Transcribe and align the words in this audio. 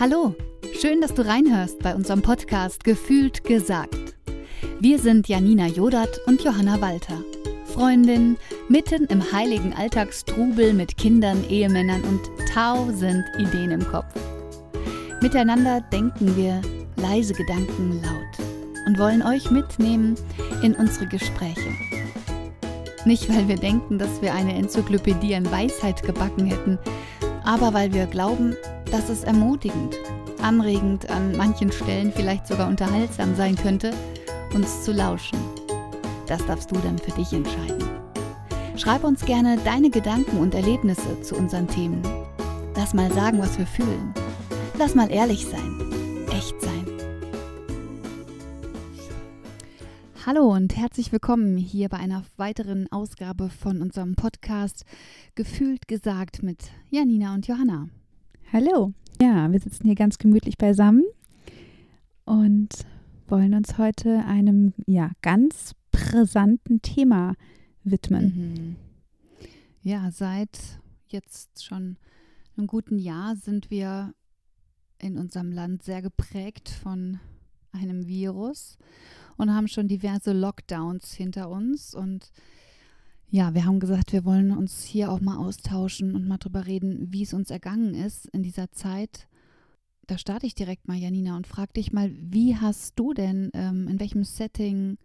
Hallo, 0.00 0.36
schön, 0.80 1.00
dass 1.00 1.12
du 1.12 1.26
reinhörst 1.26 1.80
bei 1.80 1.92
unserem 1.92 2.22
Podcast 2.22 2.84
Gefühlt 2.84 3.42
gesagt. 3.42 4.14
Wir 4.78 4.96
sind 4.96 5.26
Janina 5.26 5.66
Jodat 5.66 6.20
und 6.26 6.44
Johanna 6.44 6.80
Walter. 6.80 7.20
Freundin, 7.64 8.36
mitten 8.68 9.06
im 9.06 9.32
heiligen 9.32 9.72
Alltagstrubel 9.72 10.72
mit 10.72 10.96
Kindern, 10.98 11.42
Ehemännern 11.50 12.02
und 12.02 12.20
tausend 12.54 13.24
Ideen 13.40 13.72
im 13.72 13.84
Kopf. 13.88 14.14
Miteinander 15.20 15.80
denken 15.80 16.36
wir 16.36 16.62
leise 16.94 17.34
Gedanken 17.34 18.00
laut 18.00 18.46
und 18.86 19.00
wollen 19.00 19.22
euch 19.22 19.50
mitnehmen 19.50 20.14
in 20.62 20.74
unsere 20.74 21.08
Gespräche. 21.08 21.72
Nicht, 23.04 23.28
weil 23.28 23.48
wir 23.48 23.56
denken, 23.56 23.98
dass 23.98 24.22
wir 24.22 24.32
eine 24.32 24.54
Enzyklopädie 24.54 25.34
an 25.34 25.50
Weisheit 25.50 26.04
gebacken 26.04 26.46
hätten, 26.46 26.78
aber 27.42 27.74
weil 27.74 27.92
wir 27.92 28.06
glauben, 28.06 28.54
dass 28.90 29.08
es 29.08 29.24
ermutigend, 29.24 29.96
anregend, 30.40 31.10
an 31.10 31.36
manchen 31.36 31.70
Stellen 31.70 32.12
vielleicht 32.12 32.46
sogar 32.46 32.68
unterhaltsam 32.68 33.34
sein 33.34 33.56
könnte, 33.56 33.92
uns 34.54 34.82
zu 34.84 34.92
lauschen. 34.92 35.38
Das 36.26 36.44
darfst 36.46 36.70
du 36.70 36.76
dann 36.76 36.98
für 36.98 37.12
dich 37.12 37.32
entscheiden. 37.32 37.88
Schreib 38.76 39.04
uns 39.04 39.24
gerne 39.24 39.58
deine 39.64 39.90
Gedanken 39.90 40.38
und 40.38 40.54
Erlebnisse 40.54 41.20
zu 41.22 41.34
unseren 41.34 41.66
Themen. 41.66 42.02
Lass 42.76 42.94
mal 42.94 43.12
sagen, 43.12 43.38
was 43.38 43.58
wir 43.58 43.66
fühlen. 43.66 44.14
Lass 44.78 44.94
mal 44.94 45.10
ehrlich 45.10 45.46
sein, 45.46 45.76
echt 46.30 46.60
sein. 46.60 46.86
Hallo 50.24 50.52
und 50.52 50.76
herzlich 50.76 51.10
willkommen 51.10 51.56
hier 51.56 51.88
bei 51.88 51.96
einer 51.96 52.22
weiteren 52.36 52.86
Ausgabe 52.92 53.48
von 53.48 53.82
unserem 53.82 54.14
Podcast 54.14 54.84
Gefühlt 55.34 55.88
gesagt 55.88 56.42
mit 56.42 56.70
Janina 56.90 57.34
und 57.34 57.48
Johanna. 57.48 57.88
Hallo. 58.50 58.94
Ja, 59.20 59.52
wir 59.52 59.60
sitzen 59.60 59.84
hier 59.84 59.94
ganz 59.94 60.16
gemütlich 60.16 60.56
beisammen 60.56 61.04
und 62.24 62.70
wollen 63.26 63.52
uns 63.52 63.76
heute 63.76 64.24
einem 64.24 64.72
ja 64.86 65.10
ganz 65.20 65.74
brisanten 65.92 66.80
Thema 66.80 67.34
widmen. 67.84 68.24
Mhm. 68.24 68.76
Ja, 69.82 70.10
seit 70.10 70.80
jetzt 71.08 71.62
schon 71.62 71.98
einem 72.56 72.66
guten 72.66 72.96
Jahr 72.96 73.36
sind 73.36 73.70
wir 73.70 74.14
in 74.98 75.18
unserem 75.18 75.52
Land 75.52 75.82
sehr 75.82 76.00
geprägt 76.00 76.70
von 76.70 77.20
einem 77.72 78.06
Virus 78.06 78.78
und 79.36 79.52
haben 79.54 79.68
schon 79.68 79.88
diverse 79.88 80.32
Lockdowns 80.32 81.12
hinter 81.12 81.50
uns 81.50 81.94
und 81.94 82.32
ja, 83.30 83.54
wir 83.54 83.66
haben 83.66 83.78
gesagt, 83.80 84.12
wir 84.12 84.24
wollen 84.24 84.52
uns 84.52 84.84
hier 84.84 85.12
auch 85.12 85.20
mal 85.20 85.36
austauschen 85.36 86.14
und 86.14 86.26
mal 86.26 86.38
drüber 86.38 86.66
reden, 86.66 87.08
wie 87.10 87.22
es 87.22 87.34
uns 87.34 87.50
ergangen 87.50 87.94
ist 87.94 88.26
in 88.28 88.42
dieser 88.42 88.70
Zeit. 88.72 89.28
Da 90.06 90.16
starte 90.16 90.46
ich 90.46 90.54
direkt 90.54 90.88
mal, 90.88 90.96
Janina, 90.96 91.36
und 91.36 91.46
frage 91.46 91.74
dich 91.74 91.92
mal, 91.92 92.10
wie 92.10 92.56
hast 92.56 92.98
du 92.98 93.12
denn, 93.12 93.50
ähm, 93.52 93.86
in 93.88 94.00
welchem 94.00 94.24
Setting 94.24 94.96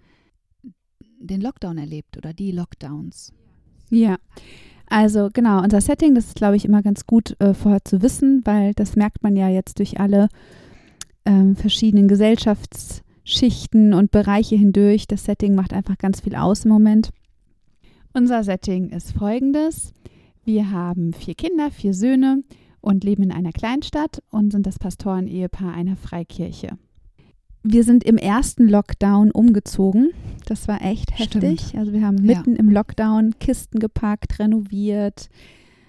den 1.19 1.41
Lockdown 1.41 1.77
erlebt 1.77 2.15
oder 2.17 2.33
die 2.33 2.51
Lockdowns? 2.51 3.33
Ja, 3.89 4.17
also 4.87 5.29
genau, 5.33 5.61
unser 5.61 5.81
Setting, 5.81 6.15
das 6.15 6.27
ist, 6.27 6.35
glaube 6.35 6.55
ich, 6.55 6.63
immer 6.63 6.81
ganz 6.81 7.05
gut 7.05 7.35
äh, 7.39 7.53
vorher 7.53 7.83
zu 7.83 8.01
wissen, 8.01 8.41
weil 8.45 8.73
das 8.73 8.95
merkt 8.95 9.21
man 9.23 9.35
ja 9.35 9.49
jetzt 9.49 9.79
durch 9.79 9.99
alle 9.99 10.29
ähm, 11.25 11.57
verschiedenen 11.57 12.07
Gesellschaftsschichten 12.07 13.93
und 13.93 14.11
Bereiche 14.11 14.55
hindurch. 14.55 15.07
Das 15.07 15.25
Setting 15.25 15.55
macht 15.55 15.73
einfach 15.73 15.97
ganz 15.97 16.21
viel 16.21 16.35
aus 16.35 16.63
im 16.63 16.71
Moment. 16.71 17.11
Unser 18.15 18.43
Setting 18.43 18.89
ist 18.89 19.11
folgendes. 19.13 19.91
Wir 20.45 20.69
haben 20.69 21.13
vier 21.13 21.33
Kinder, 21.33 21.71
vier 21.71 21.95
Söhne 21.95 22.43
und 22.79 23.03
leben 23.03 23.23
in 23.23 23.31
einer 23.31 23.51
Kleinstadt 23.51 24.21
und 24.29 24.51
sind 24.51 24.67
das 24.67 24.77
Pastoren-Ehepaar 24.77 25.73
einer 25.73 25.95
Freikirche. 25.95 26.77
Wir 27.63 27.83
sind 27.83 28.03
im 28.03 28.17
ersten 28.17 28.69
Lockdown 28.69 29.31
umgezogen. 29.31 30.11
Das 30.45 30.67
war 30.67 30.83
echt 30.83 31.17
heftig. 31.17 31.61
Stimmt. 31.61 31.75
Also 31.75 31.91
wir 31.91 32.05
haben 32.05 32.21
mitten 32.21 32.53
ja. 32.53 32.59
im 32.59 32.69
Lockdown 32.69 33.33
Kisten 33.39 33.79
gepackt, 33.79 34.37
renoviert, 34.37 35.29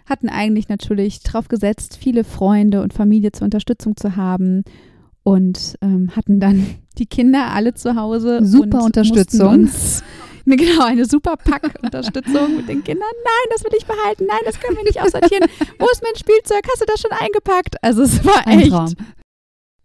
hatten 0.07 0.31
eigentlich 0.31 0.71
natürlich 0.71 1.21
drauf 1.21 1.49
gesetzt, 1.49 1.99
viele 2.01 2.25
Freunde 2.25 2.81
und 2.81 2.95
Familie 2.95 3.33
zur 3.33 3.45
Unterstützung 3.45 3.99
zu 3.99 4.17
haben 4.17 4.65
und 5.25 5.77
ähm, 5.83 6.11
hatten 6.17 6.41
dann 6.41 6.65
die 6.97 7.07
Kinder 7.07 7.53
alle 7.53 7.75
zu 7.75 7.97
Hause. 7.97 8.43
Super 8.47 8.83
Unterstützung. 8.83 9.69
Genau, 10.47 10.85
eine 10.85 11.07
super 11.07 11.37
Packunterstützung 11.37 12.57
mit 12.57 12.69
den 12.69 12.85
Kindern. 12.85 13.09
Nein, 13.25 13.51
das 13.51 13.65
will 13.65 13.73
ich 13.79 13.87
behalten. 13.87 14.27
Nein, 14.27 14.41
das 14.45 14.61
können 14.61 14.77
wir 14.77 14.85
nicht 14.85 15.01
aussortieren. 15.01 15.49
Wo 15.79 15.87
ist 15.87 16.03
mein 16.03 16.17
Spielzeug? 16.17 16.67
Hast 16.71 16.83
du 16.83 16.87
das 16.87 17.01
schon 17.01 17.13
eingepackt? 17.13 17.83
Also 17.83 18.03
es 18.03 18.25
war 18.25 18.47
Ein 18.47 18.61
echt 18.61 18.71
Traum. 18.71 18.93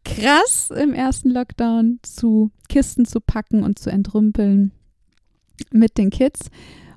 krass 0.03 0.71
im 0.71 0.93
ersten 0.93 1.29
Lockdown 1.29 1.99
zu 2.03 2.51
Kisten 2.67 3.05
zu 3.05 3.21
packen 3.21 3.63
und 3.63 3.79
zu 3.79 3.89
entrümpeln 3.89 4.71
mit 5.71 5.97
den 5.97 6.09
Kids 6.09 6.49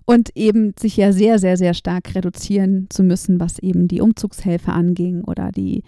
und 0.04 0.30
eben 0.36 0.74
sich 0.78 0.96
ja 0.96 1.12
sehr, 1.12 1.38
sehr, 1.38 1.56
sehr 1.56 1.74
stark 1.74 2.14
reduzieren 2.14 2.88
zu 2.90 3.02
müssen, 3.02 3.40
was 3.40 3.58
eben 3.58 3.88
die 3.88 4.00
Umzugshilfe 4.00 4.72
anging 4.72 5.22
oder 5.22 5.52
die 5.52 5.84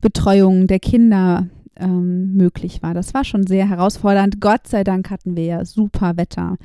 Betreuung 0.00 0.66
der 0.66 0.78
Kinder 0.78 1.48
ähm, 1.76 2.34
möglich 2.34 2.82
war. 2.82 2.94
Das 2.94 3.14
war 3.14 3.24
schon 3.24 3.46
sehr 3.46 3.68
herausfordernd. 3.68 4.40
Gott 4.40 4.66
sei 4.66 4.84
Dank 4.84 5.10
hatten 5.10 5.36
wir 5.36 5.44
ja 5.44 5.64
super 5.64 6.16
Wetter. 6.16 6.56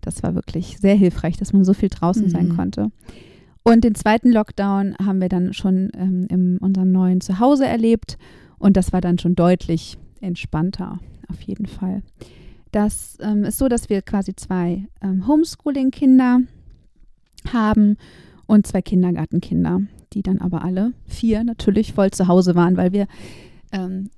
Das 0.00 0.22
war 0.22 0.34
wirklich 0.34 0.78
sehr 0.78 0.94
hilfreich, 0.94 1.36
dass 1.36 1.52
man 1.52 1.64
so 1.64 1.72
viel 1.74 1.88
draußen 1.88 2.24
Mhm. 2.26 2.30
sein 2.30 2.48
konnte. 2.56 2.90
Und 3.62 3.84
den 3.84 3.94
zweiten 3.94 4.32
Lockdown 4.32 4.96
haben 5.04 5.20
wir 5.20 5.28
dann 5.28 5.52
schon 5.52 5.90
ähm, 5.94 6.26
in 6.30 6.58
unserem 6.58 6.92
neuen 6.92 7.20
Zuhause 7.20 7.66
erlebt 7.66 8.16
und 8.58 8.76
das 8.76 8.92
war 8.92 9.00
dann 9.00 9.18
schon 9.18 9.34
deutlich 9.34 9.98
entspannter, 10.20 10.98
auf 11.28 11.40
jeden 11.42 11.66
Fall. 11.66 12.02
Das 12.72 13.18
ähm, 13.20 13.44
ist 13.44 13.58
so, 13.58 13.68
dass 13.68 13.90
wir 13.90 14.00
quasi 14.02 14.34
zwei 14.34 14.86
ähm, 15.02 15.26
Homeschooling-Kinder 15.26 16.40
haben 17.52 17.96
und 18.46 18.66
zwei 18.66 18.80
Kindergartenkinder, 18.82 19.82
die 20.12 20.22
dann 20.22 20.38
aber 20.38 20.64
alle 20.64 20.92
vier 21.06 21.44
natürlich 21.44 21.92
voll 21.92 22.10
zu 22.12 22.28
Hause 22.28 22.54
waren, 22.54 22.76
weil 22.76 22.92
wir 22.92 23.06
ähm, 23.72 24.10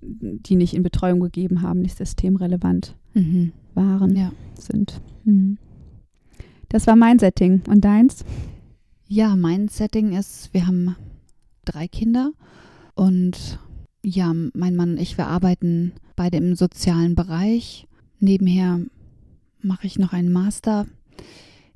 die 0.00 0.56
nicht 0.56 0.74
in 0.74 0.82
Betreuung 0.82 1.20
gegeben 1.20 1.62
haben, 1.62 1.80
nicht 1.80 1.96
systemrelevant 1.96 2.96
Mhm. 3.14 3.52
Waren, 3.74 4.16
Ja. 4.16 4.32
sind. 4.58 5.00
Mhm. 5.24 5.58
Das 6.68 6.86
war 6.86 6.96
mein 6.96 7.18
Setting. 7.18 7.62
Und 7.68 7.84
deins? 7.84 8.24
Ja, 9.08 9.36
mein 9.36 9.68
Setting 9.68 10.12
ist, 10.12 10.54
wir 10.54 10.66
haben 10.66 10.96
drei 11.64 11.86
Kinder 11.86 12.32
und 12.94 13.58
ja, 14.02 14.32
mein 14.54 14.74
Mann 14.74 14.92
und 14.92 15.00
ich, 15.00 15.18
wir 15.18 15.26
arbeiten 15.26 15.92
beide 16.16 16.38
im 16.38 16.54
sozialen 16.56 17.14
Bereich. 17.14 17.86
Nebenher 18.18 18.80
mache 19.60 19.86
ich 19.86 19.98
noch 19.98 20.12
einen 20.12 20.32
Master 20.32 20.86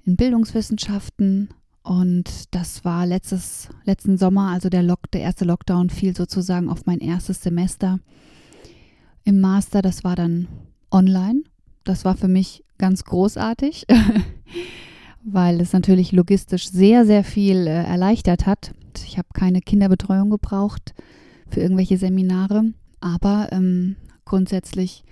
in 0.04 0.16
Bildungswissenschaften 0.16 1.50
und 1.82 2.54
das 2.54 2.84
war 2.84 3.06
letztes, 3.06 3.68
letzten 3.84 4.18
Sommer, 4.18 4.50
also 4.50 4.68
der, 4.68 4.82
Lock, 4.82 5.10
der 5.12 5.20
erste 5.20 5.44
Lockdown 5.44 5.90
fiel 5.90 6.16
sozusagen 6.16 6.68
auf 6.68 6.86
mein 6.86 6.98
erstes 6.98 7.42
Semester 7.42 8.00
im 9.24 9.40
Master. 9.40 9.82
Das 9.82 10.02
war 10.02 10.16
dann 10.16 10.48
online. 10.90 11.42
Das 11.86 12.04
war 12.04 12.16
für 12.16 12.28
mich 12.28 12.64
ganz 12.78 13.04
großartig, 13.04 13.86
weil 15.24 15.60
es 15.60 15.72
natürlich 15.72 16.10
logistisch 16.10 16.69
sehr, 16.69 17.06
sehr 17.06 17.22
viel 17.22 17.69
äh, 17.69 17.84
erleichtert 17.84 18.44
hat. 18.44 18.74
Ich 19.06 19.19
habe 19.19 19.28
keine 19.32 19.60
Kinderbetreuung 19.60 20.28
gebraucht 20.28 20.94
für 21.48 21.60
irgendwelche 21.60 21.97
Seminare, 21.97 22.72
aber 23.00 23.50
ähm, 23.52 23.94
grundsätzlich 24.24 25.04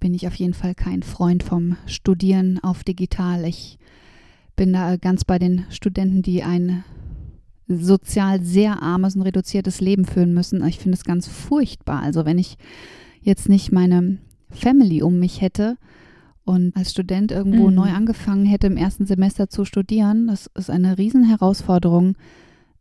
bin 0.00 0.14
ich 0.14 0.26
auf 0.26 0.34
jeden 0.36 0.54
Fall 0.54 0.74
kein 0.74 1.02
Freund 1.02 1.42
vom 1.42 1.76
Studieren 1.84 2.58
auf 2.62 2.84
digital. 2.84 3.44
Ich 3.44 3.78
bin 4.56 4.72
da 4.72 4.96
ganz 4.96 5.26
bei 5.26 5.38
den 5.38 5.66
Studenten, 5.68 6.22
die 6.22 6.42
ein 6.42 6.84
sozial 7.68 8.42
sehr 8.42 8.82
armes 8.82 9.14
und 9.14 9.22
reduziertes 9.22 9.82
Leben 9.82 10.06
führen 10.06 10.32
müssen. 10.32 10.66
Ich 10.66 10.78
finde 10.78 10.96
es 10.96 11.04
ganz 11.04 11.28
furchtbar. 11.28 12.02
Also 12.02 12.24
wenn 12.24 12.38
ich 12.38 12.56
jetzt 13.20 13.50
nicht 13.50 13.72
meine 13.72 14.16
Family 14.48 15.02
um 15.02 15.18
mich 15.18 15.42
hätte 15.42 15.76
und 16.44 16.76
als 16.76 16.90
Student 16.90 17.32
irgendwo 17.32 17.68
Mhm. 17.68 17.74
neu 17.74 17.88
angefangen 17.90 18.44
hätte, 18.46 18.66
im 18.66 18.76
ersten 18.76 19.06
Semester 19.06 19.48
zu 19.48 19.64
studieren, 19.64 20.26
das 20.26 20.50
ist 20.54 20.70
eine 20.70 20.98
Riesenherausforderung, 20.98 22.16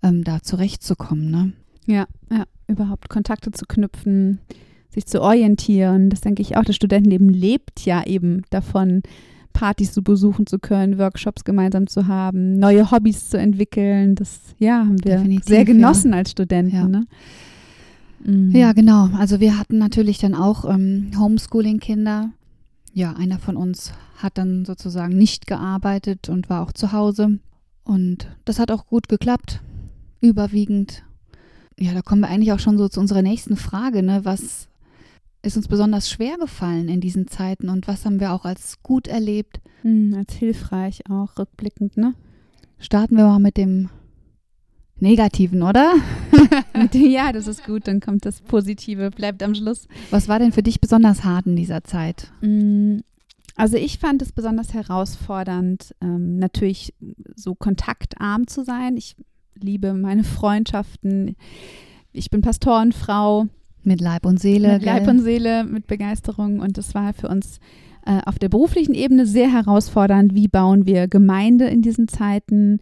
ähm, 0.01 0.24
da 0.24 0.42
zurechtzukommen. 0.42 1.31
Ne? 1.31 1.54
Ja, 1.86 2.06
ja, 2.31 2.44
überhaupt 2.68 3.10
Kontakte 3.10 3.51
zu 3.51 3.65
knüpfen, 3.65 4.39
sich 4.89 5.06
zu 5.06 5.21
orientieren. 5.21 6.10
Das 6.10 6.21
denke 6.21 6.42
ich 6.42 6.57
auch. 6.57 6.63
Das 6.63 6.75
Studentenleben 6.75 7.30
lebt 7.30 7.86
ja 7.86 8.06
eben 8.06 8.44
davon, 8.50 9.01
Partys 9.54 9.94
zu 9.94 10.01
besuchen 10.01 10.48
zu 10.48 10.59
können, 10.59 10.98
Workshops 10.98 11.44
gemeinsam 11.44 11.88
zu 11.88 12.07
haben, 12.07 12.57
neue 12.57 12.89
Hobbys 12.92 13.30
zu 13.30 13.38
entwickeln. 13.38 14.16
Das 14.16 14.39
ja, 14.59 14.80
haben 14.80 15.04
wir 15.04 15.18
Definitiv, 15.18 15.45
sehr 15.45 15.59
ja. 15.59 15.63
genossen 15.63 16.13
als 16.13 16.31
Studenten. 16.31 16.75
Ja. 16.75 16.88
Ne? 16.88 17.06
Mhm. 18.25 18.51
Ja, 18.51 18.74
genau. 18.74 19.09
Also 19.18 19.39
wir 19.39 19.57
hatten 19.57 19.77
natürlich 19.77 20.18
dann 20.18 20.33
auch 20.33 20.66
ähm, 20.69 21.12
Homeschooling-Kinder. 21.18 22.31
Ja, 22.94 23.13
einer 23.13 23.40
von 23.40 23.57
uns 23.57 23.92
hat 24.18 24.38
dann 24.38 24.66
sozusagen 24.66 25.18
nicht 25.18 25.48
gearbeitet 25.48 26.30
und 26.30 26.50
war 26.50 26.62
auch 26.62 26.72
zu 26.72 26.92
Hause. 26.92 27.40
Und 27.84 28.28
das 28.45 28.60
hat 28.60 28.72
auch 28.72 28.86
gut 28.86 29.10
geklappt. 29.10 29.62
Überwiegend 30.22 31.04
ja, 31.80 31.94
da 31.94 32.01
kommen 32.01 32.22
wir 32.22 32.30
eigentlich 32.30 32.54
auch 32.54 32.60
schon 32.60 32.78
so 32.78 32.88
zu 32.88 33.00
unserer 33.00 33.22
nächsten 33.22 33.56
Frage, 33.56 34.04
ne? 34.04 34.22
Was 34.24 34.68
ist 35.42 35.57
uns 35.57 35.68
besonders 35.68 36.10
schwer 36.10 36.38
gefallen 36.38 36.88
in 36.88 37.01
diesen 37.01 37.28
Zeiten 37.28 37.69
und 37.69 37.88
was 37.88 38.06
haben 38.06 38.19
wir 38.19 38.31
auch 38.31 38.45
als 38.45 38.81
gut 38.84 39.07
erlebt? 39.07 39.60
Hm, 39.81 40.13
als 40.18 40.34
hilfreich 40.34 41.10
auch 41.10 41.38
rückblickend, 41.38 41.98
ne? 41.98 42.13
Starten 42.80 43.18
wir 43.18 43.25
mal 43.25 43.40
mit 43.40 43.57
dem 43.57 43.90
Negativen, 45.04 45.62
oder? 45.62 45.94
ja, 46.94 47.32
das 47.32 47.48
ist 47.48 47.66
gut, 47.66 47.88
dann 47.88 48.00
kommt 48.00 48.26
das 48.26 48.42
Positive, 48.42 49.12
bleibt 49.12 49.44
am 49.44 49.54
Schluss. 49.54 49.88
Was 50.10 50.28
war 50.28 50.40
denn 50.40 50.52
für 50.52 50.64
dich 50.64 50.82
besonders 50.82 51.24
hart 51.24 51.46
in 51.46 51.56
dieser 51.56 51.84
Zeit? 51.84 52.32
Hm, 52.40 53.04
also 53.56 53.78
ich 53.78 54.00
fand 54.00 54.22
es 54.22 54.32
besonders 54.32 54.74
herausfordernd, 54.74 55.94
ähm, 56.02 56.38
natürlich 56.38 56.94
so 57.36 57.54
kontaktarm 57.54 58.48
zu 58.48 58.64
sein. 58.64 58.98
Ich 58.98 59.16
liebe 59.56 59.94
meine 59.94 60.24
Freundschaften. 60.24 61.36
Ich 62.14 62.30
bin 62.32 62.42
Pastorenfrau. 62.42 63.48
Mit 63.84 64.00
Leib 64.00 64.26
und 64.26 64.40
Seele. 64.40 64.74
Mit 64.74 64.84
Leib 64.84 65.08
und 65.08 65.20
Seele, 65.20 65.66
mit 65.66 65.88
Begeisterung. 65.88 66.62
Und 66.62 66.78
das 66.78 66.96
war 66.96 67.14
für 67.14 67.28
uns 67.28 67.60
äh, 68.06 68.22
auf 68.26 68.40
der 68.40 68.48
beruflichen 68.48 68.94
Ebene 68.94 69.26
sehr 69.26 69.52
herausfordernd. 69.52 70.34
Wie 70.34 70.48
bauen 70.48 70.86
wir 70.86 71.10
Gemeinde 71.10 71.66
in 71.66 71.82
diesen 71.82 72.08
Zeiten? 72.08 72.80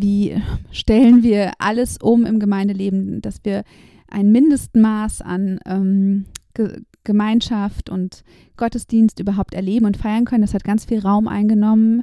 Wie 0.00 0.40
stellen 0.70 1.22
wir 1.22 1.52
alles 1.58 1.98
um 2.00 2.24
im 2.26 2.38
Gemeindeleben, 2.38 3.20
dass 3.22 3.44
wir 3.44 3.64
ein 4.08 4.30
Mindestmaß 4.32 5.22
an 5.22 5.60
ähm, 5.66 6.26
Ge 6.54 6.80
Gemeinschaft 7.04 7.88
und 7.88 8.24
Gottesdienst 8.56 9.20
überhaupt 9.20 9.54
erleben 9.54 9.86
und 9.86 9.96
feiern 9.96 10.24
können. 10.24 10.42
Das 10.42 10.54
hat 10.54 10.64
ganz 10.64 10.86
viel 10.86 10.98
Raum 10.98 11.28
eingenommen, 11.28 12.02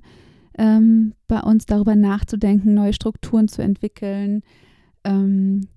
ähm, 0.57 1.13
bei 1.27 1.41
uns 1.41 1.65
darüber 1.65 1.97
nachzudenken, 1.97 2.73
neue 2.73 2.93
Strukturen 2.93 3.49
zu 3.49 3.61
entwickeln, 3.61 4.43
ähm, 5.03 5.67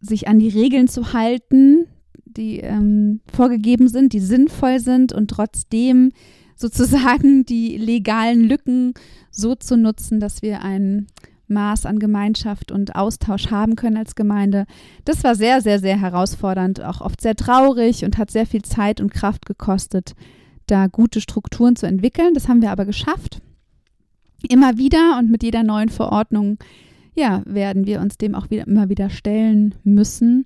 sich 0.00 0.28
an 0.28 0.38
die 0.38 0.50
Regeln 0.50 0.86
zu 0.86 1.14
halten, 1.14 1.86
die 2.26 2.58
ähm, 2.58 3.20
vorgegeben 3.32 3.88
sind, 3.88 4.12
die 4.12 4.20
sinnvoll 4.20 4.80
sind 4.80 5.14
und 5.14 5.30
trotzdem 5.30 6.12
sozusagen 6.56 7.44
die 7.44 7.76
legalen 7.78 8.44
Lücken 8.44 8.92
so 9.30 9.54
zu 9.54 9.76
nutzen, 9.76 10.20
dass 10.20 10.42
wir 10.42 10.62
ein 10.62 11.06
Maß 11.52 11.86
an 11.86 11.98
Gemeinschaft 11.98 12.72
und 12.72 12.96
Austausch 12.96 13.50
haben 13.50 13.76
können 13.76 13.96
als 13.96 14.14
Gemeinde. 14.14 14.66
Das 15.04 15.24
war 15.24 15.34
sehr, 15.34 15.60
sehr, 15.60 15.78
sehr 15.78 16.00
herausfordernd, 16.00 16.82
auch 16.82 17.00
oft 17.00 17.20
sehr 17.20 17.36
traurig 17.36 18.04
und 18.04 18.18
hat 18.18 18.30
sehr 18.30 18.46
viel 18.46 18.62
Zeit 18.62 19.00
und 19.00 19.12
Kraft 19.12 19.46
gekostet, 19.46 20.14
da 20.66 20.86
gute 20.86 21.20
Strukturen 21.20 21.76
zu 21.76 21.86
entwickeln. 21.86 22.34
Das 22.34 22.48
haben 22.48 22.62
wir 22.62 22.70
aber 22.70 22.84
geschafft. 22.84 23.40
Immer 24.48 24.76
wieder 24.78 25.18
und 25.18 25.30
mit 25.30 25.42
jeder 25.42 25.62
neuen 25.62 25.88
Verordnung, 25.88 26.58
ja, 27.14 27.42
werden 27.44 27.86
wir 27.86 28.00
uns 28.00 28.18
dem 28.18 28.34
auch 28.34 28.50
wieder, 28.50 28.66
immer 28.66 28.88
wieder 28.88 29.10
stellen 29.10 29.74
müssen 29.84 30.44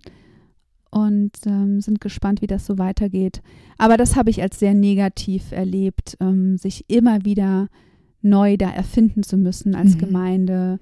und 0.90 1.32
ähm, 1.46 1.80
sind 1.80 2.00
gespannt, 2.00 2.42
wie 2.42 2.46
das 2.46 2.66
so 2.66 2.78
weitergeht. 2.78 3.42
Aber 3.78 3.96
das 3.96 4.16
habe 4.16 4.30
ich 4.30 4.42
als 4.42 4.58
sehr 4.58 4.74
negativ 4.74 5.52
erlebt, 5.52 6.16
ähm, 6.20 6.56
sich 6.56 6.84
immer 6.88 7.24
wieder 7.24 7.68
neu 8.22 8.56
da 8.56 8.70
erfinden 8.70 9.22
zu 9.22 9.36
müssen 9.36 9.74
als 9.74 9.94
mhm. 9.94 9.98
Gemeinde. 9.98 10.80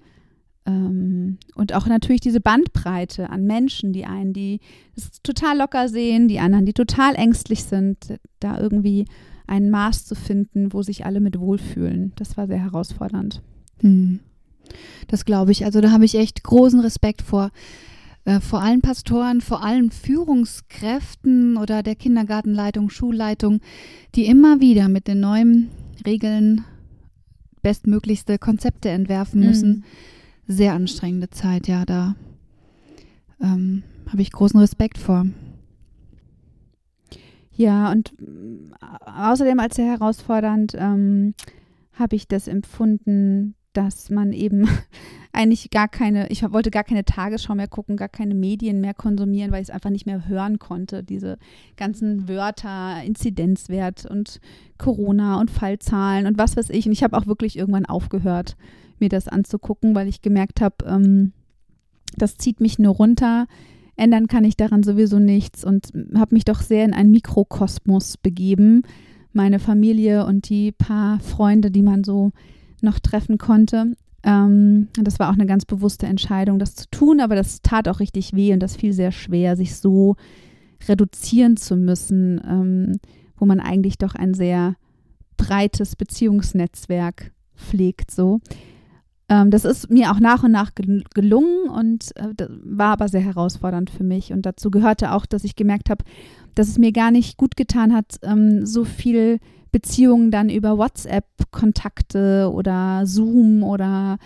Ähm, 0.66 1.38
und 1.54 1.74
auch 1.74 1.86
natürlich 1.86 2.20
diese 2.20 2.40
Bandbreite 2.40 3.30
an 3.30 3.44
Menschen, 3.44 3.92
die 3.92 4.06
einen, 4.06 4.32
die 4.32 4.60
es 4.96 5.22
total 5.22 5.58
locker 5.58 5.88
sehen, 5.88 6.28
die 6.28 6.38
anderen, 6.38 6.66
die 6.66 6.72
total 6.72 7.14
ängstlich 7.16 7.64
sind, 7.64 8.18
da 8.40 8.58
irgendwie 8.58 9.04
ein 9.46 9.70
Maß 9.70 10.06
zu 10.06 10.14
finden, 10.14 10.72
wo 10.72 10.82
sich 10.82 11.04
alle 11.04 11.20
mit 11.20 11.38
wohlfühlen. 11.38 12.12
Das 12.16 12.36
war 12.36 12.46
sehr 12.46 12.62
herausfordernd. 12.62 13.42
Mhm. 13.82 14.20
Das 15.08 15.24
glaube 15.24 15.52
ich. 15.52 15.64
Also 15.64 15.80
da 15.80 15.90
habe 15.90 16.04
ich 16.04 16.14
echt 16.14 16.42
großen 16.42 16.80
Respekt 16.80 17.22
vor. 17.22 17.50
Äh, 18.24 18.40
vor 18.40 18.62
allen 18.62 18.80
Pastoren, 18.80 19.42
vor 19.42 19.62
allen 19.62 19.90
Führungskräften 19.90 21.58
oder 21.58 21.82
der 21.82 21.94
Kindergartenleitung, 21.94 22.88
Schulleitung, 22.88 23.60
die 24.14 24.26
immer 24.26 24.60
wieder 24.60 24.88
mit 24.88 25.08
den 25.08 25.20
neuen 25.20 25.68
Regeln 26.06 26.64
bestmöglichste 27.62 28.38
Konzepte 28.38 28.88
entwerfen 28.88 29.40
mhm. 29.40 29.46
müssen. 29.46 29.70
Mhm. 29.70 29.84
Sehr 30.46 30.74
anstrengende 30.74 31.30
Zeit, 31.30 31.68
ja, 31.68 31.84
da 31.84 32.14
ähm, 33.40 33.82
habe 34.10 34.22
ich 34.22 34.32
großen 34.32 34.60
Respekt 34.60 34.98
vor. 34.98 35.26
Ja, 37.56 37.90
und 37.92 38.12
äh, 38.20 39.10
außerdem 39.10 39.58
als 39.60 39.76
sehr 39.76 39.86
herausfordernd 39.86 40.74
ähm, 40.76 41.34
habe 41.92 42.16
ich 42.16 42.26
das 42.28 42.48
empfunden, 42.48 43.54
dass 43.72 44.10
man 44.10 44.32
eben 44.32 44.68
eigentlich 45.32 45.70
gar 45.70 45.88
keine, 45.88 46.28
ich 46.28 46.42
wollte 46.50 46.70
gar 46.70 46.84
keine 46.84 47.04
Tagesschau 47.04 47.54
mehr 47.54 47.68
gucken, 47.68 47.96
gar 47.96 48.08
keine 48.08 48.34
Medien 48.34 48.80
mehr 48.80 48.94
konsumieren, 48.94 49.52
weil 49.52 49.62
ich 49.62 49.68
es 49.68 49.74
einfach 49.74 49.90
nicht 49.90 50.06
mehr 50.06 50.28
hören 50.28 50.58
konnte. 50.58 51.02
Diese 51.02 51.38
ganzen 51.76 52.28
Wörter, 52.28 53.02
Inzidenzwert 53.04 54.06
und 54.06 54.40
Corona 54.78 55.40
und 55.40 55.50
Fallzahlen 55.50 56.26
und 56.26 56.38
was 56.38 56.56
weiß 56.56 56.70
ich. 56.70 56.86
Und 56.86 56.92
ich 56.92 57.02
habe 57.02 57.16
auch 57.16 57.26
wirklich 57.26 57.58
irgendwann 57.58 57.86
aufgehört, 57.86 58.56
mir 59.00 59.08
das 59.08 59.28
anzugucken, 59.28 59.94
weil 59.94 60.08
ich 60.08 60.22
gemerkt 60.22 60.60
habe, 60.60 60.84
ähm, 60.86 61.32
das 62.16 62.36
zieht 62.36 62.60
mich 62.60 62.78
nur 62.78 62.94
runter. 62.94 63.46
Ändern 63.96 64.26
kann 64.26 64.44
ich 64.44 64.56
daran 64.56 64.82
sowieso 64.82 65.18
nichts 65.18 65.64
und 65.64 65.88
habe 66.14 66.34
mich 66.34 66.44
doch 66.44 66.60
sehr 66.60 66.84
in 66.84 66.94
einen 66.94 67.10
Mikrokosmos 67.10 68.16
begeben. 68.16 68.82
Meine 69.32 69.58
Familie 69.58 70.26
und 70.26 70.48
die 70.48 70.72
paar 70.72 71.20
Freunde, 71.20 71.70
die 71.70 71.82
man 71.82 72.04
so 72.04 72.32
noch 72.80 72.98
treffen 72.98 73.38
konnte. 73.38 73.94
Ähm, 74.24 74.88
das 74.94 75.18
war 75.18 75.30
auch 75.30 75.34
eine 75.34 75.46
ganz 75.46 75.64
bewusste 75.64 76.06
Entscheidung, 76.06 76.58
das 76.58 76.74
zu 76.74 76.88
tun, 76.90 77.20
aber 77.20 77.34
das 77.34 77.62
tat 77.62 77.88
auch 77.88 78.00
richtig 78.00 78.32
weh 78.34 78.52
und 78.52 78.60
das 78.60 78.76
fiel 78.76 78.92
sehr 78.92 79.12
schwer, 79.12 79.56
sich 79.56 79.76
so 79.76 80.16
reduzieren 80.88 81.56
zu 81.56 81.76
müssen, 81.76 82.40
ähm, 82.46 83.00
wo 83.36 83.46
man 83.46 83.60
eigentlich 83.60 83.98
doch 83.98 84.14
ein 84.14 84.34
sehr 84.34 84.76
breites 85.36 85.96
Beziehungsnetzwerk 85.96 87.32
pflegt. 87.56 88.10
So. 88.10 88.40
Ähm, 89.28 89.50
das 89.50 89.64
ist 89.64 89.90
mir 89.90 90.10
auch 90.10 90.20
nach 90.20 90.42
und 90.42 90.52
nach 90.52 90.72
gelungen 90.74 91.68
und 91.68 92.16
äh, 92.16 92.48
war 92.62 92.92
aber 92.92 93.08
sehr 93.08 93.22
herausfordernd 93.22 93.90
für 93.90 94.04
mich. 94.04 94.32
Und 94.32 94.44
dazu 94.46 94.70
gehörte 94.70 95.12
auch, 95.12 95.26
dass 95.26 95.44
ich 95.44 95.56
gemerkt 95.56 95.90
habe, 95.90 96.04
dass 96.54 96.68
es 96.68 96.78
mir 96.78 96.92
gar 96.92 97.10
nicht 97.10 97.36
gut 97.36 97.56
getan 97.56 97.94
hat, 97.94 98.18
ähm, 98.22 98.66
so 98.66 98.84
viel 98.84 99.38
Beziehungen 99.72 100.30
dann 100.30 100.50
über 100.50 100.78
WhatsApp-Kontakte 100.78 102.50
oder 102.52 103.06
Zoom 103.06 103.62
oder 103.64 104.18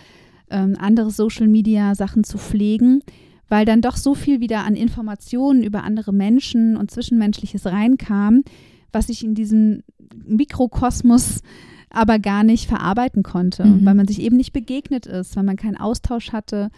ähm, 0.51 0.75
andere 0.79 1.11
Social-Media-Sachen 1.11 2.23
zu 2.23 2.37
pflegen, 2.37 3.01
weil 3.47 3.65
dann 3.65 3.81
doch 3.81 3.97
so 3.97 4.13
viel 4.13 4.41
wieder 4.41 4.63
an 4.63 4.75
Informationen 4.75 5.63
über 5.63 5.83
andere 5.83 6.13
Menschen 6.13 6.77
und 6.77 6.91
Zwischenmenschliches 6.91 7.65
reinkam, 7.65 8.43
was 8.91 9.09
ich 9.09 9.23
in 9.23 9.33
diesem 9.33 9.81
Mikrokosmos 10.27 11.41
aber 11.89 12.19
gar 12.19 12.43
nicht 12.43 12.67
verarbeiten 12.67 13.23
konnte, 13.23 13.65
mhm. 13.65 13.85
weil 13.85 13.95
man 13.95 14.07
sich 14.07 14.21
eben 14.21 14.37
nicht 14.37 14.53
begegnet 14.53 15.05
ist, 15.05 15.35
weil 15.35 15.43
man 15.43 15.55
keinen 15.55 15.77
Austausch 15.77 16.31
hatte. 16.31 16.69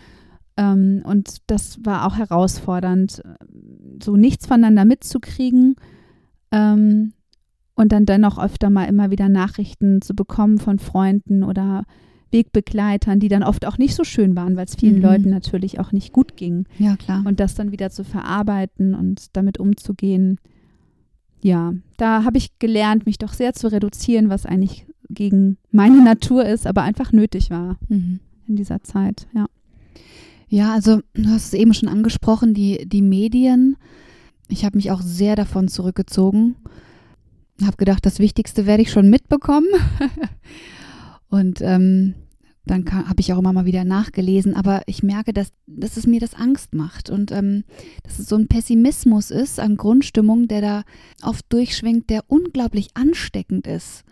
Ähm, 0.57 1.01
und 1.03 1.37
das 1.47 1.79
war 1.83 2.05
auch 2.05 2.17
herausfordernd, 2.17 3.21
so 4.01 4.15
nichts 4.15 4.45
voneinander 4.45 4.85
mitzukriegen. 4.85 5.75
Ähm, 6.51 7.13
und 7.75 7.91
dann 7.91 8.05
dennoch 8.05 8.37
öfter 8.37 8.69
mal 8.69 8.85
immer 8.85 9.11
wieder 9.11 9.29
Nachrichten 9.29 10.01
zu 10.01 10.13
bekommen 10.13 10.59
von 10.59 10.79
Freunden 10.79 11.43
oder 11.43 11.85
Wegbegleitern, 12.31 13.19
die 13.19 13.27
dann 13.27 13.43
oft 13.43 13.65
auch 13.65 13.77
nicht 13.77 13.95
so 13.95 14.03
schön 14.03 14.35
waren, 14.35 14.55
weil 14.55 14.65
es 14.65 14.75
vielen 14.75 14.97
mhm. 14.97 15.01
Leuten 15.01 15.29
natürlich 15.29 15.79
auch 15.79 15.91
nicht 15.91 16.13
gut 16.13 16.37
ging. 16.37 16.65
Ja, 16.77 16.95
klar. 16.95 17.23
Und 17.25 17.39
das 17.39 17.55
dann 17.55 17.71
wieder 17.71 17.89
zu 17.89 18.03
verarbeiten 18.03 18.95
und 18.95 19.35
damit 19.35 19.59
umzugehen. 19.59 20.39
Ja, 21.41 21.73
da 21.97 22.23
habe 22.23 22.37
ich 22.37 22.59
gelernt, 22.59 23.05
mich 23.05 23.17
doch 23.17 23.33
sehr 23.33 23.53
zu 23.53 23.71
reduzieren, 23.71 24.29
was 24.29 24.45
eigentlich 24.45 24.85
gegen 25.13 25.57
meine 25.71 26.03
Natur 26.03 26.45
ist, 26.45 26.67
aber 26.67 26.83
einfach 26.83 27.11
nötig 27.11 27.49
war 27.49 27.77
mhm. 27.89 28.19
in 28.47 28.55
dieser 28.55 28.83
Zeit, 28.83 29.27
ja. 29.33 29.47
Ja, 30.47 30.73
also 30.73 30.99
du 31.13 31.29
hast 31.29 31.45
es 31.45 31.53
eben 31.53 31.73
schon 31.73 31.87
angesprochen, 31.87 32.53
die, 32.53 32.85
die 32.85 33.01
Medien. 33.01 33.77
Ich 34.49 34.65
habe 34.65 34.75
mich 34.75 34.91
auch 34.91 35.01
sehr 35.01 35.37
davon 35.37 35.69
zurückgezogen 35.69 36.57
habe 37.65 37.77
gedacht, 37.77 38.05
das 38.05 38.19
Wichtigste 38.19 38.65
werde 38.65 38.83
ich 38.83 38.91
schon 38.91 39.09
mitbekommen. 39.09 39.67
und 41.29 41.61
ähm, 41.61 42.15
dann 42.65 42.85
habe 42.91 43.19
ich 43.19 43.33
auch 43.33 43.39
immer 43.39 43.53
mal 43.53 43.65
wieder 43.65 43.83
nachgelesen, 43.83 44.55
aber 44.55 44.83
ich 44.85 45.03
merke, 45.03 45.33
dass, 45.33 45.51
dass 45.65 45.97
es 45.97 46.05
mir 46.05 46.19
das 46.19 46.35
Angst 46.35 46.75
macht 46.75 47.09
und 47.09 47.31
ähm, 47.31 47.63
dass 48.03 48.19
es 48.19 48.27
so 48.27 48.35
ein 48.35 48.47
Pessimismus 48.47 49.31
ist 49.31 49.59
an 49.59 49.77
Grundstimmung, 49.77 50.47
der 50.47 50.61
da 50.61 50.83
oft 51.23 51.51
durchschwingt, 51.51 52.09
der 52.09 52.23
unglaublich 52.27 52.89
ansteckend 52.93 53.65
ist 53.67 54.03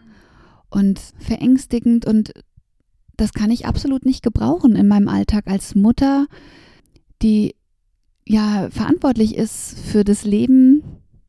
und 0.70 1.00
verängstigend 1.20 2.06
und 2.06 2.32
das 3.18 3.34
kann 3.34 3.52
ich 3.52 3.66
absolut 3.66 4.06
nicht 4.06 4.24
gebrauchen 4.24 4.76
in 4.76 4.88
meinem 4.88 5.08
Alltag 5.10 5.48
als 5.48 5.76
Mutter, 5.76 6.28
die 7.22 7.56
ja 8.26 8.70
verantwortlich 8.70 9.36
ist 9.36 9.78
für 9.80 10.04
das 10.04 10.24
Leben 10.24 10.84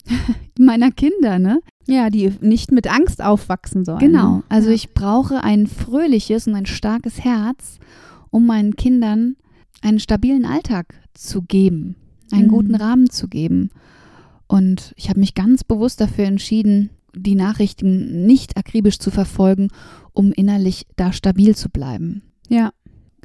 meiner 0.59 0.91
Kinder, 0.93 1.39
ne? 1.39 1.61
Ja, 1.87 2.11
die 2.11 2.33
nicht 2.41 2.71
mit 2.71 2.87
Angst 2.93 3.23
aufwachsen 3.23 3.85
sollen. 3.85 3.99
Genau. 3.99 4.43
Also 4.49 4.69
ja. 4.69 4.75
ich 4.75 4.95
brauche 4.95 5.43
ein 5.43 5.67
fröhliches 5.67 6.47
und 6.47 6.55
ein 6.55 6.67
starkes 6.67 7.21
Herz, 7.25 7.79
um 8.31 8.47
meinen 8.47 8.77
Kindern 8.77 9.37
einen 9.83 9.99
stabilen 9.99 10.45
Alltag 10.45 10.95
zu 11.15 11.43
geben. 11.43 11.97
einen 12.33 12.47
Mhm. 12.47 12.51
guten 12.51 12.75
Rahmen 12.77 13.11
zu 13.11 13.27
geben. 13.27 13.71
Und 14.47 14.93
ich 14.97 15.09
habe 15.09 15.19
mich 15.19 15.35
ganz 15.35 15.65
bewusst 15.65 16.01
dafür 16.01 16.27
entschieden, 16.27 16.91
die 17.15 17.35
Nachrichten 17.35 18.27
nicht 18.27 18.57
akribisch 18.57 18.99
zu 18.99 19.11
verfolgen, 19.11 19.69
um 20.13 20.33
innerlich 20.33 20.87
da 20.97 21.13
stabil 21.13 21.55
zu 21.57 21.69
bleiben. 21.69 22.23
Ja. 22.49 22.71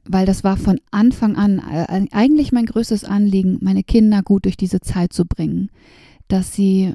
Weil 0.08 0.26
das 0.26 0.44
war 0.44 0.56
von 0.58 0.80
Anfang 0.92 1.36
an 1.36 1.60
äh, 1.60 2.06
eigentlich 2.12 2.52
mein 2.52 2.66
größtes 2.66 3.04
Anliegen, 3.06 3.58
meine 3.62 3.84
Kinder 3.84 4.22
gut 4.22 4.46
durch 4.46 4.58
diese 4.58 4.80
Zeit 4.80 5.14
zu 5.14 5.26
bringen. 5.26 5.70
Dass 6.28 6.54
sie 6.54 6.94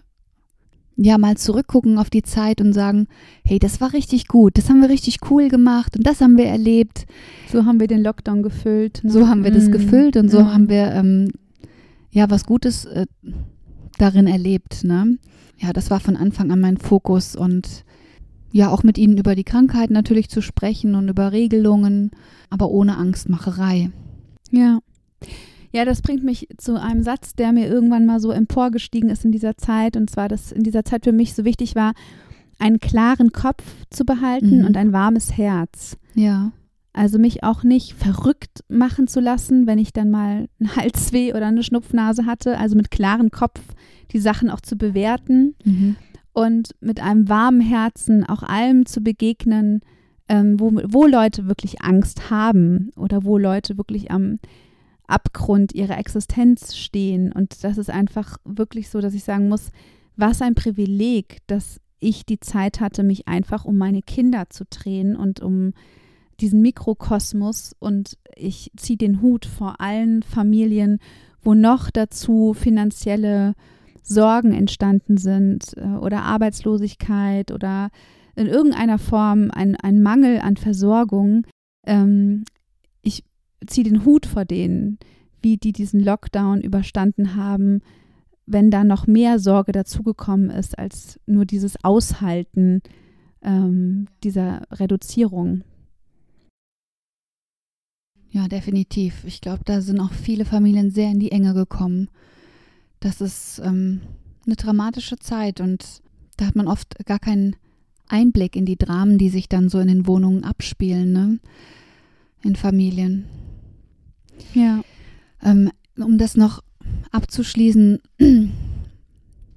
ja 0.97 1.17
mal 1.19 1.37
zurückgucken 1.37 1.99
auf 1.99 2.11
die 2.11 2.23
Zeit 2.23 2.61
und 2.61 2.73
sagen, 2.75 3.07
hey, 3.45 3.59
das 3.59 3.81
war 3.81 3.95
richtig 3.95 4.29
gut, 4.29 4.59
das 4.59 4.69
haben 4.69 4.83
wir 4.83 4.91
richtig 4.91 5.19
cool 5.31 5.49
gemacht 5.49 5.97
und 5.97 6.07
das 6.07 6.21
haben 6.21 6.37
wir 6.37 6.45
erlebt. 6.45 7.07
So 7.51 7.65
haben 7.65 7.81
wir 7.81 7.87
den 7.87 8.03
Lockdown 8.03 8.43
gefüllt. 8.43 9.01
Ne? 9.03 9.11
So 9.11 9.27
haben 9.27 9.43
wir 9.43 9.51
das 9.51 9.69
Mhm. 9.69 9.73
gefüllt 9.73 10.17
und 10.17 10.29
so 10.31 10.41
Mhm. 10.41 10.53
haben 10.55 10.69
wir 10.69 10.93
ähm, 10.93 11.31
ja 12.11 12.29
was 12.31 12.45
Gutes 12.45 12.85
äh, 12.85 13.07
darin 13.99 14.27
erlebt. 14.27 14.85
Ne? 14.85 15.17
Ja, 15.61 15.73
das 15.73 15.91
war 15.91 16.01
von 16.01 16.17
Anfang 16.17 16.51
an 16.51 16.61
mein 16.61 16.77
Fokus 16.79 17.37
und 17.37 17.85
ja, 18.53 18.71
auch 18.71 18.83
mit 18.83 18.99
ihnen 18.99 19.17
über 19.19 19.35
die 19.35 19.45
Krankheit 19.45 19.91
natürlich 19.91 20.29
zu 20.29 20.41
sprechen 20.41 20.95
und 20.97 21.09
über 21.09 21.31
Regelungen, 21.33 22.11
aber 22.49 22.69
ohne 22.71 22.97
Angstmacherei. 22.97 23.91
Ja. 24.51 24.81
Ja, 25.73 25.85
das 25.85 26.03
bringt 26.03 26.25
mich 26.25 26.49
zu 26.59 26.81
einem 26.81 27.05
Satz, 27.05 27.35
der 27.35 27.53
mir 27.53 27.69
irgendwann 27.69 28.07
mal 28.07 28.19
so 28.19 28.33
emporgestiegen 28.33 29.09
ist 29.09 29.25
in 29.25 29.31
dieser 29.31 29.57
Zeit. 29.57 29.97
Und 29.97 30.11
zwar, 30.11 30.27
dass 30.29 30.51
in 30.51 30.65
dieser 30.65 30.85
Zeit 30.85 31.05
für 31.05 31.13
mich 31.13 31.35
so 31.35 31.45
wichtig 31.45 31.77
war, 31.77 31.93
einen 32.59 32.81
klaren 32.81 33.31
Kopf 33.31 33.63
zu 33.91 34.05
behalten 34.05 34.61
Mhm. 34.61 34.65
und 34.67 34.77
ein 34.77 34.93
warmes 34.93 35.37
Herz. 35.37 35.97
Ja, 36.15 36.51
Also 36.93 37.21
mich 37.21 37.45
auch 37.45 37.63
nicht 37.63 37.93
verrückt 37.93 38.65
machen 38.69 39.07
zu 39.07 39.21
lassen, 39.21 39.69
wenn 39.69 39.79
ich 39.79 39.93
dann 39.93 40.11
mal 40.11 40.49
einen 40.59 40.71
Halsweh 40.77 41.35
oder 41.35 41.47
eine 41.47 41.63
Schnupfnase 41.63 42.27
hatte. 42.27 42.59
Also 42.59 42.75
mit 42.75 42.91
klarem 42.91 43.31
Kopf 43.31 43.61
die 44.13 44.19
Sachen 44.19 44.51
auch 44.51 44.61
zu 44.61 44.77
bewerten 44.77 45.55
mhm. 45.65 45.97
und 46.33 46.75
mit 46.81 47.01
einem 47.01 47.29
warmen 47.29 47.61
Herzen 47.61 48.25
auch 48.25 48.43
allem 48.43 48.87
zu 48.87 49.01
begegnen, 49.01 49.81
ähm, 50.29 50.61
wo, 50.61 50.73
wo 50.85 51.07
Leute 51.07 51.47
wirklich 51.49 51.83
Angst 51.83 52.31
haben 52.31 52.91
oder 52.97 53.25
wo 53.25 53.39
Leute 53.39 53.77
wirklich 53.77 54.11
am 54.11 54.39
Abgrund 55.07 55.75
ihrer 55.75 55.99
Existenz 55.99 56.77
stehen. 56.77 57.33
Und 57.33 57.65
das 57.65 57.79
ist 57.79 57.91
einfach 57.91 58.39
wirklich 58.45 58.89
so, 58.91 59.01
dass 59.01 59.15
ich 59.15 59.25
sagen 59.25 59.49
muss, 59.49 59.73
was 60.17 60.41
ein 60.41 60.55
Privileg, 60.55 61.39
dass 61.49 61.81
ich 61.99 62.25
die 62.25 62.41
Zeit 62.41 62.81
hatte, 62.81 63.03
mich 63.03 63.29
einfach 63.29 63.65
um 63.65 63.77
meine 63.77 64.03
Kinder 64.03 64.45
zu 64.49 64.65
drehen 64.65 65.17
und 65.17 65.41
um 65.41 65.73
diesen 66.41 66.63
Mikrokosmos. 66.63 67.75
Und 67.79 68.17
ich 68.37 68.71
ziehe 68.77 68.97
den 68.97 69.21
Hut 69.21 69.45
vor 69.45 69.81
allen 69.81 70.23
Familien, 70.23 70.99
wo 71.43 71.55
noch 71.55 71.91
dazu 71.91 72.55
finanzielle 72.55 73.55
Sorgen 74.03 74.53
entstanden 74.53 75.17
sind 75.17 75.77
äh, 75.77 75.97
oder 75.97 76.23
Arbeitslosigkeit 76.23 77.53
oder 77.53 77.91
in 78.37 78.47
irgendeiner 78.47 78.99
Form 78.99 79.51
ein, 79.51 79.77
ein 79.77 80.03
Mangel 80.03 80.41
an 80.41 80.57
Versorgung. 80.57 81.47
Ähm, 81.87 82.45
ich 83.03 83.25
ziehe 83.67 83.85
den 83.85 84.05
Hut 84.05 84.27
vor 84.27 84.45
denen, 84.45 84.99
wie 85.43 85.57
die 85.57 85.73
diesen 85.73 86.01
Lockdown 86.01 86.61
überstanden 86.61 87.37
haben, 87.37 87.81
wenn 88.47 88.71
da 88.71 88.85
noch 88.85 89.07
mehr 89.07 89.39
Sorge 89.39 89.73
dazugekommen 89.73 90.51
ist 90.51 90.79
als 90.79 91.21
nur 91.27 91.45
dieses 91.45 91.83
Aushalten 91.85 92.83
ähm, 93.43 94.09
dieser 94.25 94.63
Reduzierung. 94.73 95.63
Ja, 98.33 98.47
definitiv. 98.47 99.25
Ich 99.25 99.41
glaube, 99.41 99.63
da 99.65 99.81
sind 99.81 100.01
auch 100.01 100.13
viele 100.13 100.45
Familien 100.45 100.91
sehr 100.91 101.11
in 101.11 101.19
die 101.19 101.33
Enge 101.33 101.53
gekommen. 101.53 102.09
Das 103.01 103.21
ist 103.21 103.61
ähm, 103.65 104.03
eine 104.47 104.57
dramatische 104.57 105.19
Zeit 105.19 105.61
und 105.61 106.03
da 106.37 106.47
hat 106.47 106.57
man 106.57 106.69
oft 106.69 107.05
gar 107.07 107.19
keinen 107.19 107.57
Einblick 108.09 108.57
in 108.57 108.67
die 108.67 108.77
Dramen, 108.77 109.19
die 109.19 109.31
sich 109.31 109.49
dann 109.49 109.69
so 109.69 109.79
in 109.79 109.89
den 109.89 110.07
Wohnungen 110.07 110.45
abspielen, 110.45 111.13
ne? 111.13 111.39
In 112.43 112.57
Familien. 112.57 113.27
Ja. 114.55 114.83
Ähm, 115.43 115.71
um 115.97 116.19
das 116.19 116.37
noch 116.37 116.63
abzuschließen, 117.11 118.01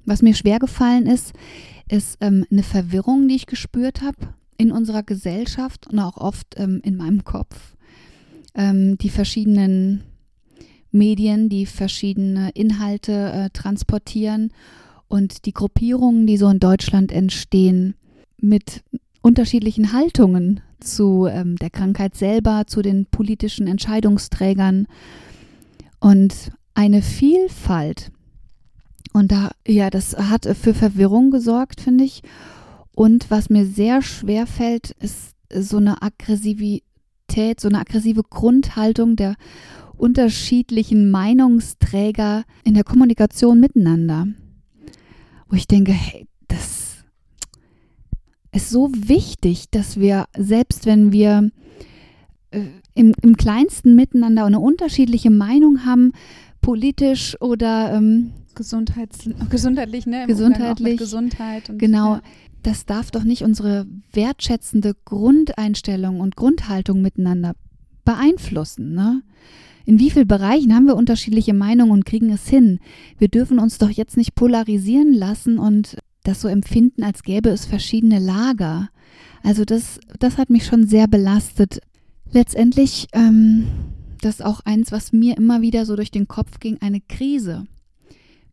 was 0.06 0.22
mir 0.22 0.36
schwer 0.36 0.60
gefallen 0.60 1.06
ist, 1.06 1.34
ist 1.90 2.18
ähm, 2.22 2.46
eine 2.52 2.64
Verwirrung, 2.64 3.28
die 3.28 3.36
ich 3.36 3.46
gespürt 3.46 4.02
habe 4.02 4.34
in 4.58 4.72
unserer 4.72 5.04
Gesellschaft 5.04 5.88
und 5.88 6.00
auch 6.00 6.18
oft 6.18 6.56
ähm, 6.58 6.82
in 6.84 6.96
meinem 6.96 7.24
Kopf. 7.24 7.76
Ähm, 8.56 8.98
die 8.98 9.10
verschiedenen 9.10 10.04
Medien, 10.94 11.50
die 11.50 11.66
verschiedene 11.66 12.52
Inhalte 12.52 13.12
äh, 13.12 13.50
transportieren 13.52 14.54
und 15.08 15.46
die 15.46 15.54
Gruppierungen, 15.54 16.26
die 16.26 16.38
so 16.38 16.48
in 16.50 16.60
Deutschland 16.60 17.12
entstehen, 17.12 17.96
mit 18.38 18.84
unterschiedlichen 19.22 19.94
Haltungen 19.94 20.62
zu 20.80 21.28
ähm, 21.28 21.56
der 21.58 21.70
Krankheit 21.70 22.16
selber, 22.16 22.64
zu 22.68 22.82
den 22.82 23.06
politischen 23.06 23.68
Entscheidungsträgern 23.68 24.88
und 26.00 26.52
eine 26.74 27.02
Vielfalt. 27.02 28.12
Und 29.14 29.32
da, 29.32 29.52
ja, 29.68 29.90
das 29.90 30.18
hat 30.18 30.46
für 30.46 30.74
Verwirrung 30.74 31.32
gesorgt, 31.32 31.82
finde 31.82 32.04
ich. 32.04 32.22
Und 32.96 33.32
was 33.32 33.50
mir 33.50 33.66
sehr 33.66 34.02
schwer 34.02 34.46
fällt, 34.46 34.92
ist 35.00 35.36
so 35.54 35.78
eine 35.78 36.02
Aggressivität, 36.02 37.60
so 37.60 37.68
eine 37.68 37.80
aggressive 37.80 38.24
Grundhaltung 38.24 39.16
der 39.16 39.36
unterschiedlichen 40.04 41.10
Meinungsträger 41.10 42.44
in 42.66 42.74
der 42.74 42.84
Kommunikation 42.84 43.60
miteinander. 43.60 44.28
Wo 45.48 45.56
ich 45.56 45.66
denke, 45.66 45.94
hey, 45.94 46.28
das 46.50 46.98
ist 48.52 48.70
so 48.70 48.92
wichtig, 48.94 49.70
dass 49.72 49.98
wir, 50.00 50.26
selbst 50.38 50.86
wenn 50.86 51.14
wir 51.14 51.50
äh, 52.52 52.66
im, 52.96 53.14
im 53.22 53.38
kleinsten 53.38 53.96
miteinander 53.96 54.46
eine 54.46 54.60
unterschiedliche 54.60 55.30
Meinung 55.30 55.86
haben, 55.86 56.12
politisch 56.62 57.40
oder 57.42 57.94
ähm, 57.94 58.32
Gesundheits 58.56 59.28
gesundheitlich, 59.50 60.06
ne? 60.06 60.24
Im 60.24 60.28
Gesundheitlich. 60.28 60.98
Gesundheit 60.98 61.70
und 61.70 61.80
Genau. 61.80 62.16
Ja. 62.16 62.22
das 62.62 62.86
darf 62.86 63.10
doch 63.10 63.24
nicht 63.24 63.42
unsere 63.42 63.88
wertschätzende 64.12 64.96
Grundeinstellung 65.06 66.20
und 66.20 66.36
Grundhaltung 66.36 67.02
miteinander 67.02 67.56
beeinflussen. 68.06 68.94
Ne? 68.94 69.24
In 69.86 70.00
wie 70.00 70.12
vielen 70.12 70.28
Bereichen 70.28 70.74
haben 70.74 70.88
wir 70.88 70.96
unterschiedliche 70.96 71.54
Meinungen 71.54 71.92
und 71.92 72.06
kriegen 72.06 72.32
es 72.32 72.48
hin? 72.48 72.80
Wir 73.18 73.28
dürfen 73.28 73.60
uns 73.60 73.78
doch 73.78 73.90
jetzt 73.90 74.18
nicht 74.18 74.36
polarisieren 74.36 75.14
lassen 75.14 75.60
und 75.60 75.98
das 76.24 76.42
so 76.42 76.48
empfinden, 76.48 77.04
als 77.04 77.24
gäbe 77.24 77.50
es 77.50 77.66
verschiedene 77.66 78.20
Lager. 78.20 78.90
Also 79.44 79.66
das, 79.66 80.00
das 80.20 80.38
hat 80.38 80.50
mich 80.50 80.66
schon 80.66 80.88
sehr 80.88 81.08
belastet. 81.08 81.82
Letztendlich, 82.32 83.08
ähm, 83.12 83.68
das 84.22 84.36
ist 84.36 84.46
auch 84.46 84.62
eins, 84.62 84.94
was 84.94 85.12
mir 85.12 85.38
immer 85.38 85.62
wieder 85.62 85.86
so 85.86 85.98
durch 85.98 86.12
den 86.12 86.30
Kopf 86.30 86.60
ging, 86.60 86.78
eine 86.82 87.02
Krise 87.02 87.66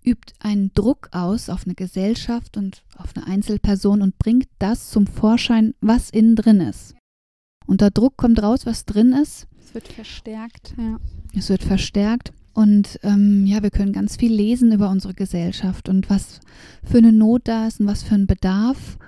übt 0.05 0.33
einen 0.41 0.73
Druck 0.75 1.09
aus 1.13 1.49
auf 1.49 1.65
eine 1.65 1.75
Gesellschaft 1.75 2.57
und 2.57 2.83
auf 2.97 3.15
eine 3.15 3.27
Einzelperson 3.27 4.03
und 4.03 4.19
bringt 4.19 4.49
das 4.59 4.91
zum 4.91 5.07
Vorschein, 5.07 5.75
was 5.81 6.11
innen 6.11 6.37
drin 6.37 6.61
ist. 6.61 6.95
Unter 7.67 7.91
Druck 7.91 8.17
kommt 8.17 8.43
raus, 8.43 8.67
was 8.67 8.85
drin 8.85 9.13
ist. 9.13 9.47
Es 9.71 9.75
wird 9.75 9.89
verstärkt, 9.89 10.75
ja. 10.77 10.99
Es 11.37 11.49
wird 11.49 11.63
verstärkt. 11.63 12.33
Und 12.55 12.99
ähm, 13.05 13.47
ja, 13.47 13.63
wir 13.63 13.71
können 13.71 13.93
ganz 13.93 14.17
viel 14.17 14.33
lesen 14.33 14.73
über 14.73 14.91
unsere 14.91 15.15
Gesellschaft 15.15 15.89
und 15.89 16.11
was 16.11 16.41
für 16.83 16.99
eine 16.99 17.13
Not 17.13 17.43
da 17.45 17.69
ist 17.69 17.79
und 17.79 17.87
was 17.87 18.03
für 18.03 18.17
ein 18.17 18.27
Bedarf. 18.27 18.99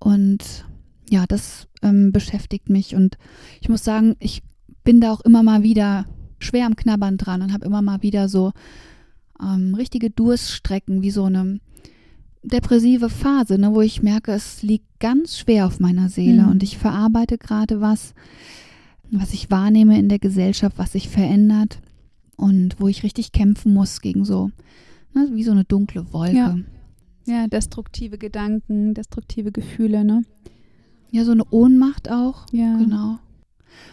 Und 0.00 0.64
ja, 1.08 1.24
das 1.28 1.68
ähm, 1.82 2.10
beschäftigt 2.10 2.68
mich. 2.68 2.96
Und 2.96 3.16
ich 3.60 3.68
muss 3.68 3.84
sagen, 3.84 4.16
ich 4.18 4.42
bin 4.82 5.00
da 5.00 5.12
auch 5.12 5.20
immer 5.20 5.44
mal 5.44 5.62
wieder 5.62 6.06
schwer 6.40 6.66
am 6.66 6.74
Knabbern 6.74 7.16
dran 7.16 7.42
und 7.42 7.52
habe 7.52 7.64
immer 7.64 7.80
mal 7.80 8.02
wieder 8.02 8.28
so 8.28 8.52
ähm, 9.40 9.76
richtige 9.76 10.10
Durststrecken, 10.10 11.00
wie 11.00 11.12
so 11.12 11.24
eine 11.26 11.60
depressive 12.42 13.08
Phase, 13.08 13.56
ne, 13.58 13.72
wo 13.72 13.82
ich 13.82 14.02
merke, 14.02 14.32
es 14.32 14.62
liegt 14.62 14.98
ganz 14.98 15.38
schwer 15.38 15.66
auf 15.66 15.78
meiner 15.78 16.08
Seele 16.08 16.42
Mhm. 16.42 16.48
und 16.48 16.62
ich 16.64 16.76
verarbeite 16.76 17.38
gerade 17.38 17.80
was, 17.80 18.12
was 19.10 19.32
ich 19.32 19.50
wahrnehme 19.50 19.98
in 19.98 20.08
der 20.08 20.18
Gesellschaft, 20.18 20.78
was 20.78 20.92
sich 20.92 21.08
verändert 21.08 21.80
und 22.36 22.80
wo 22.80 22.88
ich 22.88 23.02
richtig 23.02 23.32
kämpfen 23.32 23.72
muss 23.72 24.00
gegen 24.00 24.24
so, 24.24 24.50
ne, 25.14 25.28
wie 25.32 25.44
so 25.44 25.52
eine 25.52 25.64
dunkle 25.64 26.12
Wolke. 26.12 26.36
Ja. 26.36 26.56
Ja, 27.28 27.48
destruktive 27.48 28.18
Gedanken, 28.18 28.94
destruktive 28.94 29.50
Gefühle, 29.50 30.04
ne? 30.04 30.22
Ja, 31.10 31.24
so 31.24 31.32
eine 31.32 31.44
Ohnmacht 31.50 32.08
auch. 32.08 32.46
Ja. 32.52 32.76
Genau. 32.76 33.18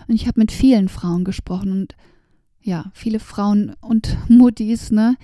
Und 0.08 0.16
ich 0.16 0.28
habe 0.28 0.40
mit 0.40 0.52
vielen 0.52 0.88
Frauen 0.88 1.24
gesprochen 1.24 1.72
und 1.72 1.96
ja, 2.62 2.92
viele 2.94 3.20
Frauen 3.20 3.76
und 3.82 4.18
Muttis, 4.30 4.92
ne, 4.92 5.16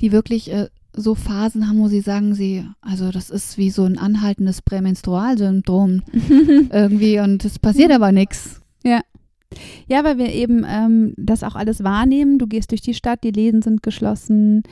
die 0.00 0.10
wirklich 0.10 0.52
äh, 0.52 0.68
so 0.96 1.14
Phasen 1.14 1.68
haben, 1.68 1.78
wo 1.78 1.88
sie 1.88 2.00
sagen, 2.00 2.34
sie, 2.34 2.66
also 2.80 3.10
das 3.10 3.30
ist 3.30 3.56
wie 3.56 3.70
so 3.70 3.84
ein 3.84 3.98
anhaltendes 3.98 4.62
Prämenstrualsyndrom 4.62 6.02
irgendwie 6.70 7.20
und 7.20 7.44
es 7.44 7.58
passiert 7.58 7.92
aber 7.92 8.12
nichts. 8.12 8.60
Ja. 8.84 9.00
Ja, 9.86 10.04
weil 10.04 10.18
wir 10.18 10.32
eben 10.32 10.64
ähm, 10.68 11.14
das 11.16 11.42
auch 11.42 11.54
alles 11.54 11.84
wahrnehmen. 11.84 12.38
Du 12.38 12.46
gehst 12.46 12.70
durch 12.70 12.80
die 12.80 12.94
Stadt, 12.94 13.22
die 13.24 13.30
Läden 13.30 13.62
sind 13.62 13.82
geschlossen. 13.82 14.62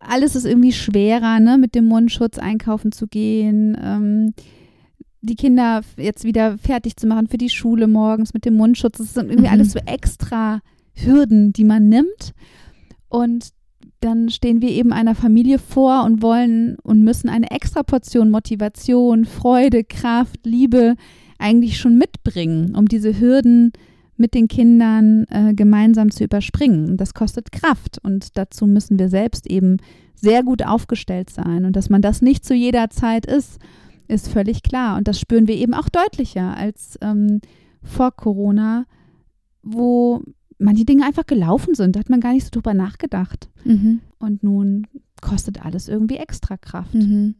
Alles 0.00 0.36
ist 0.36 0.46
irgendwie 0.46 0.72
schwerer, 0.72 1.40
ne, 1.40 1.58
mit 1.58 1.74
dem 1.74 1.86
Mundschutz 1.86 2.38
einkaufen 2.38 2.92
zu 2.92 3.06
gehen. 3.06 3.76
Ähm, 3.80 4.34
die 5.20 5.34
Kinder 5.34 5.82
jetzt 5.96 6.24
wieder 6.24 6.58
fertig 6.58 6.96
zu 6.96 7.06
machen 7.06 7.26
für 7.26 7.38
die 7.38 7.50
Schule 7.50 7.88
morgens 7.88 8.34
mit 8.34 8.44
dem 8.44 8.54
Mundschutz. 8.54 8.98
Das 8.98 9.14
sind 9.14 9.30
irgendwie 9.30 9.48
mhm. 9.48 9.54
alles 9.54 9.72
so 9.72 9.80
extra 9.84 10.60
Hürden, 10.94 11.52
die 11.52 11.64
man 11.64 11.88
nimmt. 11.88 12.34
Und 13.08 13.50
dann 14.00 14.28
stehen 14.30 14.62
wir 14.62 14.70
eben 14.70 14.92
einer 14.92 15.14
Familie 15.14 15.58
vor 15.58 16.04
und 16.04 16.22
wollen 16.22 16.76
und 16.82 17.02
müssen 17.02 17.28
eine 17.28 17.50
extra 17.50 17.82
Portion 17.82 18.30
Motivation, 18.30 19.24
Freude, 19.24 19.82
Kraft, 19.82 20.40
Liebe 20.44 20.94
eigentlich 21.38 21.78
schon 21.78 21.96
mitbringen, 21.96 22.74
um 22.74 22.86
diese 22.86 23.18
Hürden 23.18 23.72
mit 24.16 24.34
den 24.34 24.48
Kindern 24.48 25.24
äh, 25.30 25.54
gemeinsam 25.54 26.10
zu 26.10 26.24
überspringen. 26.24 26.96
Das 26.96 27.14
kostet 27.14 27.52
Kraft 27.52 27.98
und 28.02 28.36
dazu 28.36 28.66
müssen 28.66 28.98
wir 28.98 29.08
selbst 29.08 29.46
eben 29.46 29.78
sehr 30.16 30.42
gut 30.42 30.64
aufgestellt 30.64 31.30
sein. 31.30 31.64
Und 31.64 31.76
dass 31.76 31.88
man 31.88 32.02
das 32.02 32.20
nicht 32.20 32.44
zu 32.44 32.54
jeder 32.54 32.90
Zeit 32.90 33.26
ist, 33.26 33.58
ist 34.08 34.28
völlig 34.28 34.62
klar. 34.62 34.96
Und 34.96 35.06
das 35.06 35.20
spüren 35.20 35.46
wir 35.46 35.54
eben 35.54 35.74
auch 35.74 35.88
deutlicher 35.88 36.56
als 36.56 36.98
ähm, 37.00 37.40
vor 37.82 38.10
Corona, 38.10 38.86
wo 39.62 40.22
manche 40.58 40.84
Dinge 40.84 41.04
einfach 41.04 41.26
gelaufen 41.26 41.74
sind. 41.74 41.94
Da 41.94 42.00
hat 42.00 42.10
man 42.10 42.20
gar 42.20 42.32
nicht 42.32 42.44
so 42.44 42.50
drüber 42.50 42.74
nachgedacht. 42.74 43.48
Mhm. 43.64 44.00
Und 44.18 44.42
nun 44.42 44.86
kostet 45.20 45.64
alles 45.64 45.88
irgendwie 45.88 46.16
extra 46.16 46.56
Kraft. 46.56 46.94
Mhm. 46.94 47.36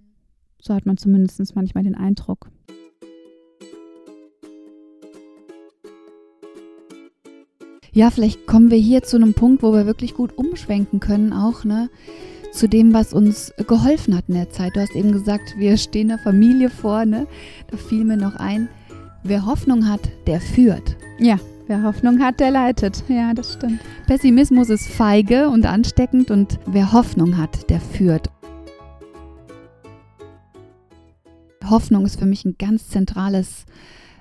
So 0.61 0.75
hat 0.75 0.87
man 0.87 0.97
zumindest 0.97 1.55
manchmal 1.57 1.85
den 1.85 1.95
Eindruck. 1.95 2.51
Ja, 7.93 8.11
vielleicht 8.11 8.47
kommen 8.47 8.71
wir 8.71 8.79
hier 8.79 9.03
zu 9.03 9.17
einem 9.17 9.35
Punkt, 9.35 9.63
wo 9.63 9.73
wir 9.73 9.87
wirklich 9.87 10.15
gut 10.15 10.37
umschwenken 10.37 11.01
können, 11.01 11.33
auch, 11.33 11.65
ne? 11.65 11.91
Zu 12.53 12.69
dem, 12.69 12.95
was 12.95 13.13
uns 13.13 13.53
geholfen 13.67 14.17
hat 14.17 14.25
in 14.29 14.35
der 14.35 14.51
Zeit. 14.51 14.75
Du 14.75 14.81
hast 14.81 14.97
eben 14.97 15.13
gesagt, 15.13 15.55
wir 15.59 15.77
stehen 15.77 16.09
der 16.09 16.19
Familie 16.19 16.71
vor, 16.71 17.05
ne? 17.05 17.27
Da 17.71 17.77
fiel 17.77 18.05
mir 18.05 18.17
noch 18.17 18.37
ein, 18.37 18.69
wer 19.23 19.47
Hoffnung 19.47 19.89
hat, 19.89 20.01
der 20.27 20.41
führt. 20.41 20.97
Ja, 21.19 21.39
Wer 21.69 21.83
Hoffnung 21.83 22.19
hat, 22.21 22.41
der 22.41 22.51
leitet. 22.51 23.05
Ja, 23.09 23.35
das 23.35 23.53
stimmt. 23.53 23.83
Pessimismus 24.07 24.71
ist 24.71 24.89
feige 24.89 25.51
und 25.51 25.67
ansteckend 25.67 26.31
und 26.31 26.59
wer 26.65 26.93
Hoffnung 26.93 27.37
hat, 27.37 27.69
der 27.69 27.79
führt. 27.79 28.31
Hoffnung 31.69 32.07
ist 32.07 32.19
für 32.19 32.25
mich 32.25 32.47
ein 32.47 32.57
ganz 32.59 32.89
zentrales 32.89 33.67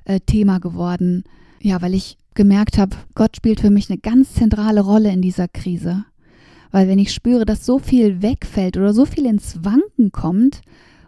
äh, 0.04 0.20
Thema 0.20 0.60
geworden. 0.60 1.24
Ja, 1.62 1.82
weil 1.82 1.94
ich 1.94 2.18
gemerkt 2.38 2.78
habe, 2.78 2.96
Gott 3.16 3.36
spielt 3.36 3.60
für 3.60 3.72
mich 3.72 3.90
eine 3.90 4.00
ganz 4.00 4.34
zentrale 4.36 4.80
Rolle 4.80 5.12
in 5.12 5.22
dieser 5.22 5.50
Krise. 5.50 6.06
Weil 6.72 6.88
wenn 6.88 7.00
ich 7.00 7.14
spüre, 7.14 7.44
dass 7.44 7.66
so 7.66 7.80
viel 7.80 8.22
wegfällt 8.22 8.78
oder 8.78 8.94
so 8.94 9.06
viel 9.06 9.26
ins 9.26 9.66
Wanken 9.66 10.14
kommt, 10.14 10.62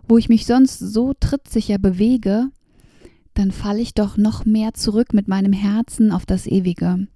wo 0.07 0.17
ich 0.17 0.27
mich 0.27 0.45
sonst 0.45 0.79
so 0.79 1.13
trittsicher 1.17 1.77
bewege, 1.77 2.50
dann 3.36 3.51
falle 3.51 3.79
ich 3.79 3.93
doch 3.93 4.17
noch 4.17 4.43
mehr 4.43 4.74
zurück 4.74 5.13
mit 5.13 5.27
meinem 5.27 5.53
Herzen 5.53 6.12
auf 6.12 6.25
das 6.25 6.48
Ewige 6.48 7.07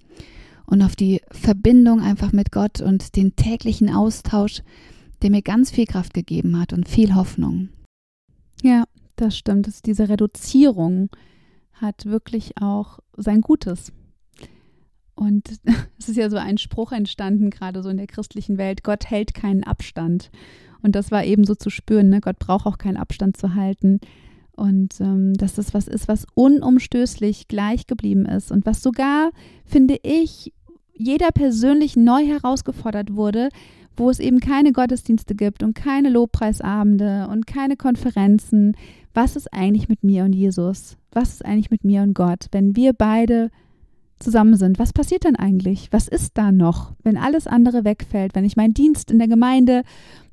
und 0.65 0.81
auf 0.81 0.95
die 0.95 1.21
Verbindung 1.31 1.99
einfach 1.99 2.31
mit 2.31 2.51
Gott 2.51 2.81
und 2.81 3.15
den 3.15 3.35
täglichen 3.35 3.93
Austausch, 3.93 4.61
der 5.21 5.31
mir 5.31 5.41
ganz 5.41 5.71
viel 5.71 5.85
Kraft 5.85 6.13
gegeben 6.13 6.59
hat 6.59 6.71
und 6.71 6.87
viel 6.87 7.15
Hoffnung. 7.15 7.69
Ja, 8.61 8.85
das 9.15 9.35
stimmt. 9.35 9.85
Diese 9.85 10.07
Reduzierung 10.07 11.09
hat 11.73 12.05
wirklich 12.05 12.61
auch 12.61 12.99
sein 13.17 13.41
Gutes. 13.41 13.91
Und 15.15 15.49
es 15.99 16.09
ist 16.09 16.17
ja 16.17 16.29
so 16.29 16.37
ein 16.37 16.57
Spruch 16.57 16.91
entstanden, 16.91 17.49
gerade 17.49 17.81
so 17.83 17.89
in 17.89 17.97
der 17.97 18.07
christlichen 18.07 18.57
Welt, 18.57 18.83
Gott 18.83 19.09
hält 19.09 19.33
keinen 19.33 19.63
Abstand. 19.63 20.31
Und 20.81 20.95
das 20.95 21.11
war 21.11 21.23
eben 21.23 21.45
so 21.45 21.55
zu 21.55 21.69
spüren, 21.69 22.09
ne? 22.09 22.19
Gott 22.19 22.39
braucht 22.39 22.65
auch 22.65 22.77
keinen 22.77 22.97
Abstand 22.97 23.37
zu 23.37 23.55
halten. 23.55 23.99
Und 24.55 24.99
ähm, 24.99 25.33
dass 25.33 25.55
das 25.55 25.73
was 25.73 25.87
ist, 25.87 26.07
was 26.07 26.27
unumstößlich 26.35 27.47
gleich 27.47 27.87
geblieben 27.87 28.25
ist 28.25 28.51
und 28.51 28.65
was 28.65 28.83
sogar, 28.83 29.31
finde 29.65 29.97
ich, 30.03 30.53
jeder 30.93 31.31
persönlich 31.31 31.95
neu 31.95 32.23
herausgefordert 32.25 33.15
wurde, 33.15 33.49
wo 33.95 34.09
es 34.09 34.19
eben 34.19 34.39
keine 34.39 34.71
Gottesdienste 34.71 35.33
gibt 35.35 35.63
und 35.63 35.73
keine 35.73 36.09
Lobpreisabende 36.09 37.27
und 37.31 37.47
keine 37.47 37.77
Konferenzen. 37.77 38.75
Was 39.13 39.35
ist 39.35 39.51
eigentlich 39.53 39.89
mit 39.89 40.03
mir 40.03 40.23
und 40.23 40.33
Jesus? 40.33 40.97
Was 41.11 41.33
ist 41.33 41.45
eigentlich 41.45 41.71
mit 41.71 41.83
mir 41.83 42.01
und 42.01 42.13
Gott, 42.13 42.47
wenn 42.51 42.75
wir 42.75 42.93
beide 42.93 43.49
zusammen 44.23 44.55
sind? 44.55 44.79
Was 44.79 44.93
passiert 44.93 45.25
dann 45.25 45.35
eigentlich? 45.35 45.89
Was 45.91 46.07
ist 46.07 46.37
da 46.37 46.51
noch, 46.51 46.93
wenn 47.03 47.17
alles 47.17 47.47
andere 47.47 47.83
wegfällt, 47.83 48.35
wenn 48.35 48.45
ich 48.45 48.55
meinen 48.55 48.73
Dienst 48.73 49.11
in 49.11 49.19
der 49.19 49.27
Gemeinde 49.27 49.83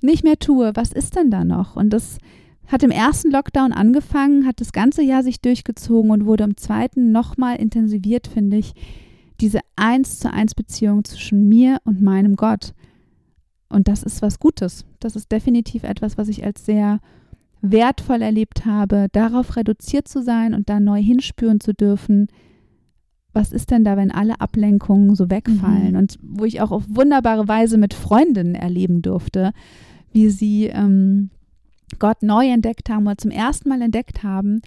nicht 0.00 0.24
mehr 0.24 0.38
tue? 0.38 0.72
Was 0.74 0.92
ist 0.92 1.16
denn 1.16 1.30
da 1.30 1.44
noch? 1.44 1.76
Und 1.76 1.90
das 1.90 2.18
hat 2.66 2.82
im 2.82 2.90
ersten 2.90 3.30
Lockdown 3.30 3.72
angefangen, 3.72 4.46
hat 4.46 4.60
das 4.60 4.72
ganze 4.72 5.02
Jahr 5.02 5.22
sich 5.22 5.40
durchgezogen 5.40 6.10
und 6.10 6.24
wurde 6.24 6.44
im 6.44 6.56
zweiten 6.56 7.10
nochmal 7.12 7.56
intensiviert, 7.56 8.28
finde 8.28 8.58
ich, 8.58 8.74
diese 9.40 9.60
eins 9.76 10.20
zu 10.20 10.32
eins 10.32 10.54
Beziehung 10.54 11.04
zwischen 11.04 11.48
mir 11.48 11.78
und 11.84 12.00
meinem 12.00 12.36
Gott. 12.36 12.74
Und 13.68 13.88
das 13.88 14.02
ist 14.02 14.22
was 14.22 14.38
Gutes. 14.38 14.84
Das 15.00 15.16
ist 15.16 15.32
definitiv 15.32 15.82
etwas, 15.82 16.18
was 16.18 16.28
ich 16.28 16.44
als 16.44 16.64
sehr 16.64 17.00
wertvoll 17.62 18.22
erlebt 18.22 18.64
habe, 18.66 19.08
darauf 19.12 19.56
reduziert 19.56 20.08
zu 20.08 20.22
sein 20.22 20.54
und 20.54 20.68
da 20.68 20.80
neu 20.80 21.00
hinspüren 21.00 21.60
zu 21.60 21.74
dürfen, 21.74 22.28
was 23.32 23.52
ist 23.52 23.70
denn 23.70 23.84
da, 23.84 23.96
wenn 23.96 24.10
alle 24.10 24.40
Ablenkungen 24.40 25.14
so 25.14 25.30
wegfallen? 25.30 25.92
Mhm. 25.92 25.98
Und 25.98 26.18
wo 26.22 26.44
ich 26.44 26.60
auch 26.60 26.70
auf 26.70 26.84
wunderbare 26.88 27.46
Weise 27.48 27.78
mit 27.78 27.94
Freundinnen 27.94 28.54
erleben 28.54 29.02
durfte, 29.02 29.52
wie 30.12 30.30
sie 30.30 30.66
ähm, 30.66 31.30
Gott 31.98 32.22
neu 32.22 32.48
entdeckt 32.48 32.90
haben 32.90 33.06
oder 33.06 33.18
zum 33.18 33.30
ersten 33.30 33.68
Mal 33.68 33.82
entdeckt 33.82 34.22
haben, 34.22 34.62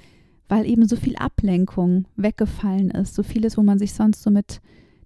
weil 0.48 0.66
eben 0.66 0.88
so 0.88 0.96
viel 0.96 1.16
Ablenkung 1.16 2.06
weggefallen 2.16 2.92
ist, 2.92 3.16
so 3.16 3.24
vieles, 3.24 3.58
wo 3.58 3.64
man 3.64 3.80
sich 3.80 3.94
sonst 3.94 4.24
so 4.24 4.30
mit 4.30 4.62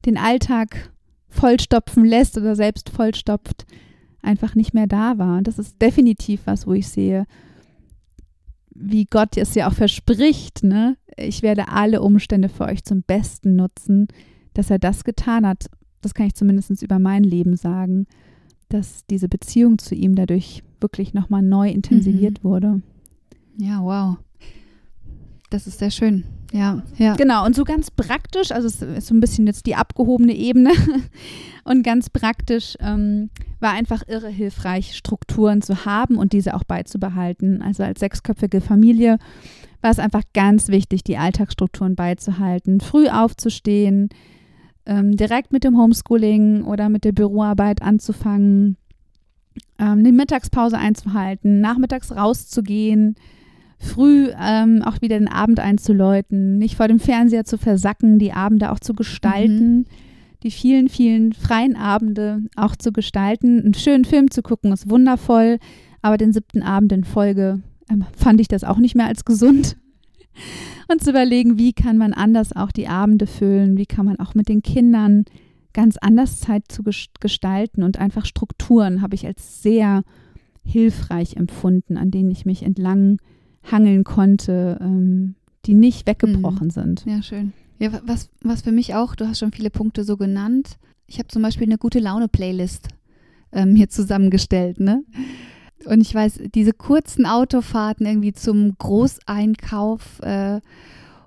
den 0.05 0.17
Alltag 0.17 0.91
vollstopfen 1.29 2.05
lässt 2.05 2.37
oder 2.37 2.55
selbst 2.55 2.89
vollstopft, 2.89 3.65
einfach 4.21 4.55
nicht 4.55 4.73
mehr 4.73 4.87
da 4.87 5.17
war. 5.17 5.37
Und 5.37 5.47
das 5.47 5.59
ist 5.59 5.81
definitiv 5.81 6.41
was, 6.45 6.67
wo 6.67 6.73
ich 6.73 6.87
sehe, 6.87 7.25
wie 8.71 9.05
Gott 9.05 9.37
es 9.37 9.55
ja 9.55 9.67
auch 9.67 9.73
verspricht, 9.73 10.63
ne? 10.63 10.97
Ich 11.17 11.41
werde 11.41 11.69
alle 11.69 12.01
Umstände 12.01 12.49
für 12.49 12.65
euch 12.65 12.83
zum 12.83 13.03
Besten 13.03 13.55
nutzen, 13.55 14.07
dass 14.53 14.69
er 14.69 14.79
das 14.79 15.03
getan 15.03 15.45
hat. 15.45 15.67
Das 16.01 16.13
kann 16.13 16.27
ich 16.27 16.35
zumindest 16.35 16.81
über 16.81 16.99
mein 16.99 17.23
Leben 17.23 17.55
sagen 17.55 18.07
dass 18.69 19.05
diese 19.05 19.29
Beziehung 19.29 19.77
zu 19.77 19.95
ihm 19.95 20.15
dadurch 20.15 20.63
wirklich 20.79 21.13
nochmal 21.13 21.41
neu 21.41 21.69
intensiviert 21.69 22.43
mhm. 22.43 22.47
wurde. 22.47 22.81
Ja, 23.57 23.81
wow. 23.81 24.17
Das 25.49 25.65
ist 25.65 25.79
sehr 25.79 25.91
schön. 25.91 26.25
Ja, 26.51 26.83
ja. 26.97 27.15
Genau, 27.15 27.45
und 27.45 27.55
so 27.55 27.63
ganz 27.63 27.91
praktisch, 27.91 28.51
also 28.51 28.67
es 28.67 28.81
ist 28.81 29.07
so 29.07 29.13
ein 29.13 29.19
bisschen 29.19 29.47
jetzt 29.47 29.65
die 29.65 29.75
abgehobene 29.75 30.33
Ebene 30.33 30.71
und 31.65 31.83
ganz 31.83 32.09
praktisch 32.09 32.77
ähm, 32.79 33.29
war 33.59 33.71
einfach 33.71 34.03
irre 34.07 34.29
hilfreich, 34.29 34.95
Strukturen 34.95 35.61
zu 35.61 35.85
haben 35.85 36.17
und 36.17 36.33
diese 36.33 36.53
auch 36.53 36.63
beizubehalten. 36.63 37.61
Also 37.61 37.83
als 37.83 37.99
sechsköpfige 37.99 38.61
Familie 38.61 39.17
war 39.81 39.91
es 39.91 39.99
einfach 39.99 40.23
ganz 40.33 40.69
wichtig, 40.69 41.03
die 41.03 41.17
Alltagsstrukturen 41.17 41.95
beizuhalten, 41.95 42.79
früh 42.81 43.07
aufzustehen, 43.07 44.09
ähm, 44.85 45.15
direkt 45.15 45.51
mit 45.51 45.63
dem 45.63 45.77
Homeschooling 45.77 46.63
oder 46.63 46.89
mit 46.89 47.03
der 47.03 47.11
Büroarbeit 47.11 47.81
anzufangen, 47.81 48.77
ähm, 49.79 50.03
die 50.03 50.11
Mittagspause 50.11 50.77
einzuhalten, 50.77 51.59
nachmittags 51.61 52.15
rauszugehen, 52.15 53.15
früh 53.79 54.29
ähm, 54.39 54.81
auch 54.83 55.01
wieder 55.01 55.19
den 55.19 55.27
Abend 55.27 55.59
einzuläuten, 55.59 56.57
nicht 56.57 56.75
vor 56.75 56.87
dem 56.87 56.99
Fernseher 56.99 57.45
zu 57.45 57.57
versacken, 57.57 58.17
die 58.17 58.33
Abende 58.33 58.71
auch 58.71 58.79
zu 58.79 58.93
gestalten. 58.93 59.77
Mhm. 59.77 59.85
Die 60.43 60.51
vielen, 60.51 60.87
vielen 60.87 61.33
freien 61.33 61.75
Abende 61.75 62.43
auch 62.55 62.75
zu 62.75 62.91
gestalten. 62.91 63.59
Einen 63.59 63.73
schönen 63.73 64.05
Film 64.05 64.29
zu 64.29 64.43
gucken 64.43 64.71
ist 64.71 64.89
wundervoll, 64.89 65.57
aber 66.03 66.17
den 66.17 66.31
siebten 66.31 66.61
Abend 66.61 66.91
in 66.91 67.03
Folge 67.03 67.61
ähm, 67.89 68.05
fand 68.15 68.41
ich 68.41 68.47
das 68.47 68.63
auch 68.63 68.77
nicht 68.77 68.95
mehr 68.95 69.07
als 69.07 69.25
gesund 69.25 69.77
und 70.87 71.03
zu 71.03 71.09
überlegen, 71.09 71.57
wie 71.57 71.73
kann 71.73 71.97
man 71.97 72.13
anders 72.13 72.55
auch 72.55 72.71
die 72.71 72.87
Abende 72.87 73.27
füllen, 73.27 73.77
wie 73.77 73.85
kann 73.85 74.05
man 74.05 74.19
auch 74.19 74.35
mit 74.35 74.49
den 74.49 74.61
Kindern 74.61 75.25
ganz 75.73 75.97
anders 75.97 76.39
Zeit 76.39 76.63
zu 76.69 76.83
gestalten 77.19 77.83
und 77.83 77.99
einfach 77.99 78.25
Strukturen 78.25 79.01
habe 79.01 79.15
ich 79.15 79.25
als 79.25 79.61
sehr 79.61 80.03
hilfreich 80.63 81.35
empfunden, 81.35 81.97
an 81.97 82.11
denen 82.11 82.31
ich 82.31 82.45
mich 82.45 82.63
entlang 82.63 83.19
hangeln 83.63 84.03
konnte, 84.03 84.77
ähm, 84.81 85.35
die 85.65 85.75
nicht 85.75 86.07
weggebrochen 86.07 86.67
mhm. 86.67 86.71
sind. 86.71 87.05
Ja, 87.05 87.21
schön. 87.21 87.53
Ja, 87.79 87.91
was, 88.05 88.29
was 88.41 88.63
für 88.63 88.71
mich 88.71 88.95
auch, 88.95 89.15
du 89.15 89.27
hast 89.27 89.39
schon 89.39 89.51
viele 89.51 89.69
Punkte 89.69 90.03
so 90.03 90.17
genannt. 90.17 90.77
Ich 91.05 91.19
habe 91.19 91.27
zum 91.27 91.41
Beispiel 91.41 91.67
eine 91.67 91.77
gute 91.77 91.99
Laune-Playlist 91.99 92.87
ähm, 93.51 93.75
hier 93.75 93.89
zusammengestellt, 93.89 94.79
ne? 94.79 95.03
Und 95.85 96.01
ich 96.01 96.13
weiß, 96.13 96.41
diese 96.53 96.73
kurzen 96.73 97.25
Autofahrten 97.25 98.05
irgendwie 98.05 98.33
zum 98.33 98.77
Großeinkauf 98.77 100.19
äh, 100.21 100.59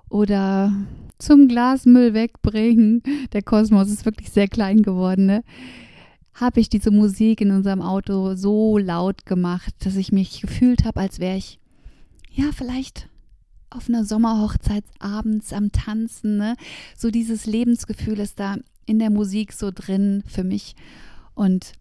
oder 0.09 0.73
zum 1.19 1.47
Glasmüll 1.47 2.13
wegbringen, 2.13 3.01
der 3.33 3.43
Kosmos 3.43 3.89
ist 3.89 4.05
wirklich 4.05 4.31
sehr 4.31 4.47
klein 4.47 4.81
geworden, 4.81 5.25
ne? 5.25 5.43
habe 6.33 6.59
ich 6.59 6.69
diese 6.69 6.91
Musik 6.91 7.41
in 7.41 7.51
unserem 7.51 7.81
Auto 7.81 8.35
so 8.35 8.77
laut 8.77 9.25
gemacht, 9.25 9.73
dass 9.79 9.95
ich 9.95 10.11
mich 10.11 10.41
gefühlt 10.41 10.85
habe, 10.85 10.99
als 10.99 11.19
wäre 11.19 11.37
ich, 11.37 11.59
ja, 12.31 12.45
vielleicht 12.53 13.09
auf 13.69 13.87
einer 13.87 14.05
Sommerhochzeit 14.05 14.83
abends 14.99 15.53
am 15.53 15.71
Tanzen. 15.71 16.37
Ne? 16.37 16.55
So 16.97 17.09
dieses 17.09 17.45
Lebensgefühl 17.45 18.19
ist 18.19 18.39
da 18.39 18.57
in 18.85 18.99
der 18.99 19.09
Musik 19.09 19.53
so 19.53 19.71
drin 19.73 20.23
für 20.25 20.43
mich. 20.43 20.75
Und 21.35 21.73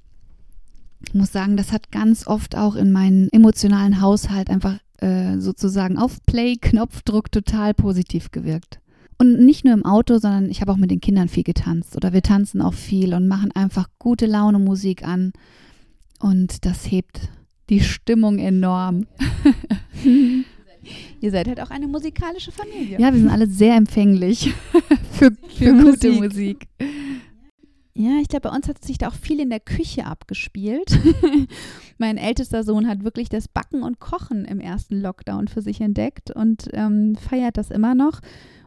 ich 1.07 1.15
muss 1.15 1.33
sagen, 1.33 1.57
das 1.57 1.73
hat 1.73 1.91
ganz 1.91 2.27
oft 2.27 2.57
auch 2.57 2.77
in 2.77 2.93
meinen 2.93 3.29
emotionalen 3.31 4.01
Haushalt 4.01 4.51
einfach 4.51 4.79
äh, 4.99 5.39
sozusagen 5.39 5.99
auf 5.99 6.19
Play-Knopfdruck 6.27 7.33
total 7.33 7.75
positiv 7.75 8.31
gewirkt. 8.31 8.81
Und 9.19 9.41
nicht 9.41 9.65
nur 9.65 9.75
im 9.75 9.85
Auto, 9.85 10.19
sondern 10.19 10.51
ich 10.51 10.61
habe 10.61 10.73
auch 10.73 10.77
mit 10.77 10.91
den 10.91 11.01
Kindern 11.01 11.29
viel 11.29 11.43
getanzt 11.43 11.97
oder 11.97 12.13
wir 12.13 12.23
tanzen 12.23 12.63
auch 12.63 12.75
viel 12.75 13.13
und 13.13 13.29
machen 13.29 13.53
einfach 13.53 13.89
gute 13.99 14.27
Laune 14.27 14.59
Musik 14.59 15.07
an. 15.07 15.33
Und 16.21 16.65
das 16.65 16.91
hebt 16.91 17.29
die 17.69 17.81
Stimmung 17.81 18.39
enorm. 18.39 19.07
Ihr 21.21 21.31
seid 21.31 21.49
halt 21.49 21.61
auch 21.61 21.71
eine 21.71 21.87
musikalische 21.87 22.51
Familie. 22.51 22.99
Ja, 22.99 23.13
wir 23.13 23.21
sind 23.21 23.29
alle 23.29 23.47
sehr 23.47 23.77
empfänglich 23.77 24.55
für, 25.13 25.31
für, 25.49 25.67
für 25.67 25.73
gute 25.73 26.13
Musik. 26.13 26.21
Musik. 26.21 26.69
Ja, 27.93 28.19
ich 28.21 28.29
glaube, 28.29 28.49
bei 28.49 28.55
uns 28.55 28.69
hat 28.69 28.85
sich 28.85 28.99
da 28.99 29.09
auch 29.09 29.15
viel 29.15 29.41
in 29.41 29.51
der 29.51 29.61
Küche 29.61 30.07
abgespielt. 30.07 30.99
mein 31.99 32.17
ältester 32.17 32.63
Sohn 32.63 32.89
hat 32.89 33.03
wirklich 33.03 33.29
das 33.29 33.49
Backen 33.49 33.83
und 33.83 33.99
Kochen 33.99 34.45
im 34.45 34.61
ersten 34.61 35.01
Lockdown 35.01 35.49
für 35.49 35.61
sich 35.61 35.81
entdeckt 35.81 36.31
und 36.31 36.69
ähm, 36.73 37.17
feiert 37.17 37.57
das 37.57 37.71
immer 37.71 37.95
noch. 37.95 38.21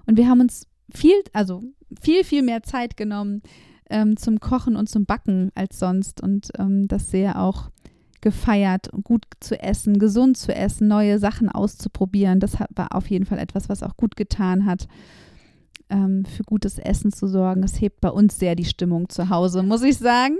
Und 0.05 0.17
wir 0.17 0.27
haben 0.27 0.41
uns 0.41 0.67
viel, 0.93 1.15
also 1.31 1.63
viel, 2.01 2.23
viel 2.23 2.41
mehr 2.41 2.63
Zeit 2.63 2.97
genommen 2.97 3.41
ähm, 3.89 4.17
zum 4.17 4.39
Kochen 4.39 4.75
und 4.75 4.89
zum 4.89 5.05
Backen 5.05 5.51
als 5.55 5.79
sonst 5.79 6.21
und 6.21 6.49
ähm, 6.57 6.87
das 6.87 7.09
sehr 7.09 7.41
auch 7.41 7.69
gefeiert, 8.19 8.89
gut 9.03 9.25
zu 9.39 9.61
essen, 9.61 9.99
gesund 9.99 10.37
zu 10.37 10.55
essen, 10.55 10.87
neue 10.87 11.19
Sachen 11.19 11.49
auszuprobieren. 11.49 12.39
Das 12.39 12.57
war 12.59 12.95
auf 12.95 13.09
jeden 13.09 13.25
Fall 13.25 13.37
etwas, 13.37 13.69
was 13.69 13.83
auch 13.83 13.97
gut 13.97 14.15
getan 14.15 14.65
hat, 14.65 14.87
ähm, 15.89 16.25
für 16.25 16.43
gutes 16.43 16.79
Essen 16.79 17.11
zu 17.11 17.27
sorgen. 17.27 17.61
Das 17.61 17.79
hebt 17.79 18.01
bei 18.01 18.09
uns 18.09 18.39
sehr 18.39 18.55
die 18.55 18.65
Stimmung 18.65 19.09
zu 19.09 19.29
Hause, 19.29 19.63
muss 19.63 19.83
ich 19.83 19.97
sagen. 19.97 20.37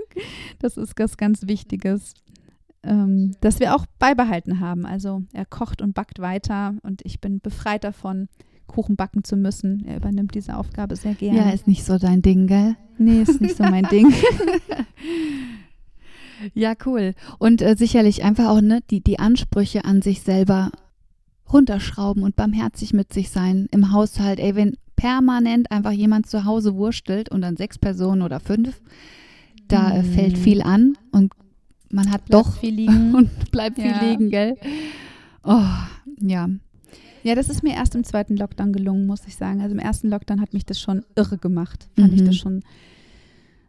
Das 0.58 0.76
ist 0.76 0.94
was 0.98 1.16
ganz 1.16 1.46
Wichtiges, 1.46 2.14
ähm, 2.82 3.34
das 3.40 3.60
wir 3.60 3.74
auch 3.74 3.86
beibehalten 3.98 4.60
haben. 4.60 4.86
Also 4.86 5.22
er 5.32 5.44
kocht 5.44 5.82
und 5.82 5.94
backt 5.94 6.18
weiter 6.20 6.74
und 6.82 7.02
ich 7.04 7.20
bin 7.20 7.40
befreit 7.40 7.84
davon, 7.84 8.28
Kuchen 8.66 8.96
backen 8.96 9.24
zu 9.24 9.36
müssen. 9.36 9.84
Er 9.86 9.96
übernimmt 9.96 10.34
diese 10.34 10.56
Aufgabe 10.56 10.96
sehr 10.96 11.14
gerne. 11.14 11.38
Ja, 11.38 11.50
ist 11.50 11.66
nicht 11.66 11.84
so 11.84 11.98
dein 11.98 12.22
Ding, 12.22 12.46
gell? 12.46 12.76
Nee, 12.98 13.22
ist 13.22 13.40
nicht 13.40 13.56
so 13.56 13.64
mein 13.64 13.84
Ding. 13.84 14.12
ja, 16.54 16.74
cool. 16.86 17.14
Und 17.38 17.62
äh, 17.62 17.76
sicherlich 17.76 18.24
einfach 18.24 18.48
auch 18.48 18.60
ne, 18.60 18.80
die, 18.90 19.02
die 19.02 19.18
Ansprüche 19.18 19.84
an 19.84 20.02
sich 20.02 20.22
selber 20.22 20.70
runterschrauben 21.52 22.22
und 22.22 22.36
barmherzig 22.36 22.94
mit 22.94 23.12
sich 23.12 23.30
sein 23.30 23.68
im 23.70 23.92
Haushalt. 23.92 24.40
Ey, 24.40 24.54
wenn 24.54 24.76
permanent 25.04 25.70
einfach 25.70 25.92
jemand 25.92 26.26
zu 26.26 26.46
Hause 26.46 26.76
wurstelt 26.76 27.28
und 27.28 27.42
dann 27.42 27.58
sechs 27.58 27.76
Personen 27.76 28.22
oder 28.22 28.40
fünf, 28.40 28.80
da 29.68 29.98
äh, 29.98 30.02
fällt 30.02 30.38
viel 30.38 30.62
an 30.62 30.96
und 31.12 31.34
man 31.90 32.10
hat 32.10 32.24
bleibt 32.24 32.46
doch 32.46 32.56
viel 32.56 32.74
liegen 32.74 33.14
und 33.14 33.50
bleibt 33.50 33.76
viel 33.76 33.90
ja. 33.90 34.02
liegen, 34.02 34.30
gell? 34.30 34.56
Oh, 35.42 35.60
ja. 36.20 36.48
Ja, 37.22 37.34
das 37.34 37.50
ist 37.50 37.62
mir 37.62 37.74
erst 37.74 37.94
im 37.94 38.04
zweiten 38.04 38.38
Lockdown 38.38 38.72
gelungen, 38.72 39.06
muss 39.06 39.26
ich 39.26 39.36
sagen. 39.36 39.60
Also 39.60 39.74
im 39.74 39.78
ersten 39.78 40.08
Lockdown 40.08 40.40
hat 40.40 40.54
mich 40.54 40.64
das 40.64 40.80
schon 40.80 41.04
irre 41.16 41.36
gemacht. 41.36 41.86
Fand 41.96 42.12
mhm. 42.12 42.18
ich 42.18 42.24
das 42.24 42.36
schon 42.36 42.62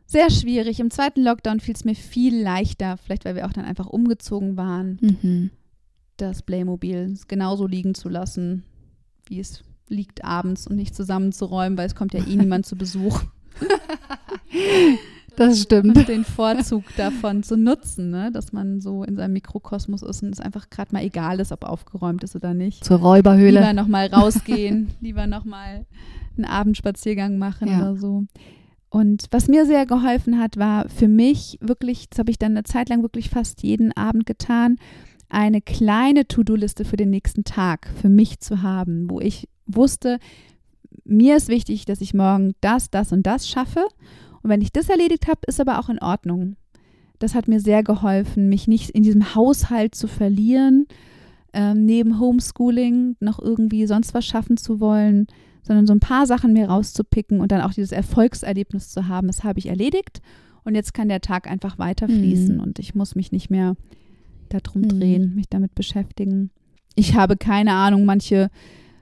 sehr 0.05 0.29
schwierig. 0.29 0.79
Im 0.79 0.89
zweiten 0.89 1.21
Lockdown 1.21 1.59
fiel 1.59 1.75
es 1.75 1.83
mir 1.83 1.95
viel 1.95 2.41
leichter, 2.41 2.95
vielleicht 2.95 3.25
weil 3.25 3.35
wir 3.35 3.45
auch 3.45 3.53
dann 3.53 3.65
einfach 3.65 3.87
umgezogen 3.87 4.55
waren, 4.55 4.99
mhm. 5.01 5.51
das 6.15 6.43
Playmobil 6.43 7.17
genauso 7.27 7.67
liegen 7.67 7.93
zu 7.93 8.07
lassen, 8.07 8.63
wie 9.27 9.41
es 9.41 9.65
liegt 9.87 10.23
abends 10.23 10.67
und 10.67 10.75
nicht 10.75 10.95
zusammenzuräumen, 10.95 11.77
weil 11.77 11.87
es 11.87 11.95
kommt 11.95 12.13
ja 12.13 12.25
eh 12.25 12.35
niemand 12.35 12.65
zu 12.65 12.75
Besuch. 12.75 13.21
Das 15.35 15.61
stimmt. 15.61 15.97
Und 15.97 16.07
den 16.07 16.23
Vorzug 16.23 16.83
davon 16.97 17.43
zu 17.43 17.57
nutzen, 17.57 18.09
ne? 18.09 18.31
dass 18.31 18.53
man 18.53 18.79
so 18.79 19.03
in 19.03 19.15
seinem 19.15 19.33
Mikrokosmos 19.33 20.01
ist 20.01 20.23
und 20.23 20.29
es 20.29 20.39
einfach 20.39 20.69
gerade 20.69 20.93
mal 20.93 21.03
egal 21.03 21.39
ist, 21.39 21.51
ob 21.51 21.65
aufgeräumt 21.65 22.23
ist 22.23 22.35
oder 22.35 22.53
nicht. 22.53 22.83
Zur 22.83 22.99
Räuberhöhle. 22.99 23.59
Lieber 23.59 23.73
nochmal 23.73 24.07
rausgehen, 24.07 24.91
lieber 25.01 25.27
nochmal 25.27 25.85
einen 26.37 26.45
Abendspaziergang 26.45 27.37
machen 27.37 27.67
ja. 27.67 27.79
oder 27.79 27.97
so. 27.97 28.23
Und 28.89 29.25
was 29.31 29.47
mir 29.47 29.65
sehr 29.65 29.85
geholfen 29.85 30.39
hat, 30.39 30.57
war 30.57 30.87
für 30.87 31.07
mich 31.07 31.57
wirklich, 31.61 32.09
das 32.09 32.19
habe 32.19 32.31
ich 32.31 32.39
dann 32.39 32.51
eine 32.51 32.63
Zeit 32.63 32.87
lang 32.89 33.01
wirklich 33.01 33.29
fast 33.29 33.61
jeden 33.63 33.91
Abend 33.97 34.25
getan, 34.25 34.77
eine 35.27 35.59
kleine 35.59 36.27
To-Do-Liste 36.27 36.85
für 36.85 36.95
den 36.95 37.09
nächsten 37.09 37.43
Tag 37.43 37.89
für 37.99 38.09
mich 38.09 38.39
zu 38.39 38.61
haben, 38.61 39.09
wo 39.09 39.19
ich 39.19 39.49
wusste, 39.65 40.19
mir 41.03 41.37
ist 41.37 41.49
wichtig, 41.49 41.85
dass 41.85 42.01
ich 42.01 42.13
morgen 42.13 42.53
das, 42.61 42.89
das 42.89 43.11
und 43.11 43.23
das 43.23 43.47
schaffe 43.47 43.85
und 44.45 44.51
wenn 44.51 44.61
ich 44.61 44.71
das 44.71 44.89
erledigt 44.89 45.27
habe, 45.27 45.41
ist 45.47 45.59
aber 45.59 45.79
auch 45.79 45.89
in 45.89 45.97
Ordnung. 45.97 46.55
Das 47.17 47.33
hat 47.33 47.47
mir 47.47 47.59
sehr 47.59 47.81
geholfen, 47.81 48.47
mich 48.47 48.67
nicht 48.67 48.91
in 48.91 49.01
diesem 49.01 49.33
Haushalt 49.33 49.95
zu 49.95 50.07
verlieren, 50.07 50.85
ähm, 51.51 51.83
neben 51.83 52.19
Homeschooling 52.19 53.15
noch 53.19 53.39
irgendwie 53.39 53.87
sonst 53.87 54.13
was 54.13 54.23
schaffen 54.23 54.57
zu 54.57 54.79
wollen, 54.79 55.25
sondern 55.63 55.87
so 55.87 55.93
ein 55.93 55.99
paar 55.99 56.27
Sachen 56.27 56.53
mir 56.53 56.67
rauszupicken 56.67 57.39
und 57.39 57.51
dann 57.51 57.61
auch 57.61 57.73
dieses 57.73 57.91
Erfolgserlebnis 57.91 58.89
zu 58.89 59.07
haben. 59.07 59.25
Das 59.25 59.43
habe 59.43 59.57
ich 59.57 59.65
erledigt 59.65 60.21
und 60.63 60.75
jetzt 60.75 60.93
kann 60.93 61.09
der 61.09 61.21
Tag 61.21 61.49
einfach 61.49 61.79
weiterfließen 61.79 62.57
mhm. 62.57 62.61
und 62.61 62.77
ich 62.77 62.93
muss 62.93 63.15
mich 63.15 63.31
nicht 63.31 63.49
mehr 63.49 63.75
darum 64.49 64.83
mhm. 64.83 64.89
drehen, 64.89 65.33
mich 65.33 65.49
damit 65.49 65.73
beschäftigen. 65.73 66.51
Ich 66.93 67.15
habe 67.15 67.35
keine 67.35 67.71
Ahnung, 67.71 68.05
manche 68.05 68.51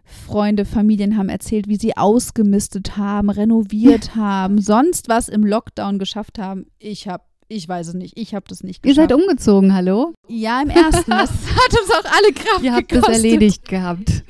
Freunde, 0.03 0.65
Familien 0.65 1.17
haben 1.17 1.29
erzählt, 1.29 1.67
wie 1.67 1.77
sie 1.77 1.95
ausgemistet 1.97 2.97
haben, 2.97 3.29
renoviert 3.29 4.15
haben, 4.15 4.59
sonst 4.61 5.09
was 5.09 5.29
im 5.29 5.45
Lockdown 5.45 5.99
geschafft 5.99 6.39
haben. 6.39 6.65
Ich 6.79 7.07
habe 7.07 7.23
ich 7.49 7.67
weiß 7.67 7.89
es 7.89 7.93
nicht. 7.93 8.17
Ich 8.17 8.33
habe 8.33 8.45
das 8.47 8.63
nicht 8.63 8.81
geschafft. 8.81 8.97
Ihr 8.97 9.03
seid 9.03 9.13
umgezogen, 9.13 9.75
hallo? 9.75 10.13
Ja, 10.27 10.61
im 10.61 10.69
ersten. 10.69 11.11
Das 11.11 11.29
hat 11.29 11.79
uns 11.81 11.91
auch 11.91 12.11
alle 12.11 12.33
Kraft 12.33 12.63
Ihr 12.63 12.73
habt 12.73 12.89
gekostet. 12.89 13.15
das 13.15 13.23
erledigt 13.23 13.67
gehabt. 13.67 14.23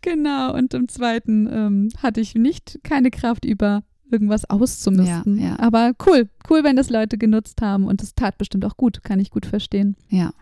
Genau. 0.00 0.54
Und 0.54 0.72
im 0.72 0.88
zweiten 0.88 1.48
ähm, 1.52 1.88
hatte 2.02 2.20
ich 2.20 2.34
nicht 2.34 2.78
keine 2.82 3.10
Kraft 3.10 3.44
über 3.44 3.82
irgendwas 4.10 4.48
auszumisten. 4.48 5.38
Ja, 5.38 5.48
ja. 5.48 5.58
Aber 5.58 5.92
cool. 6.06 6.28
Cool, 6.48 6.62
wenn 6.64 6.76
das 6.76 6.90
Leute 6.90 7.18
genutzt 7.18 7.60
haben. 7.60 7.84
Und 7.84 8.02
es 8.02 8.14
tat 8.14 8.38
bestimmt 8.38 8.64
auch 8.64 8.76
gut. 8.76 9.02
Kann 9.02 9.20
ich 9.20 9.30
gut 9.30 9.46
verstehen. 9.46 9.96
Ja. 10.08 10.32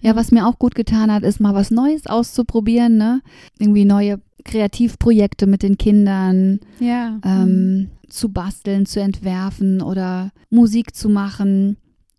Ja, 0.00 0.14
was 0.16 0.30
mir 0.30 0.46
auch 0.46 0.58
gut 0.58 0.74
getan 0.74 1.12
hat, 1.12 1.22
ist 1.22 1.40
mal 1.40 1.54
was 1.54 1.70
Neues 1.70 2.06
auszuprobieren, 2.06 2.96
ne? 2.96 3.22
Irgendwie 3.58 3.84
neue 3.84 4.20
Kreativprojekte 4.44 5.46
mit 5.46 5.62
den 5.62 5.78
Kindern. 5.78 6.60
Ja. 6.78 7.18
Ähm, 7.24 7.48
mhm. 7.48 7.90
Zu 8.08 8.28
basteln, 8.28 8.86
zu 8.86 9.00
entwerfen 9.00 9.82
oder 9.82 10.30
Musik 10.50 10.94
zu 10.94 11.08
machen. 11.08 11.76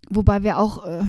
Wobei 0.09 0.43
wir 0.43 0.59
auch 0.59 0.85
äh, 0.85 1.03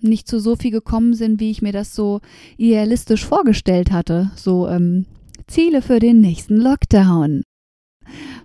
nicht 0.00 0.28
zu 0.28 0.40
so 0.40 0.56
viel 0.56 0.70
gekommen 0.70 1.14
sind, 1.14 1.40
wie 1.40 1.50
ich 1.50 1.62
mir 1.62 1.72
das 1.72 1.94
so 1.94 2.20
idealistisch 2.56 3.24
vorgestellt 3.24 3.92
hatte. 3.92 4.30
So 4.36 4.68
ähm, 4.68 5.06
Ziele 5.46 5.82
für 5.82 5.98
den 5.98 6.20
nächsten 6.20 6.56
Lockdown. 6.56 7.42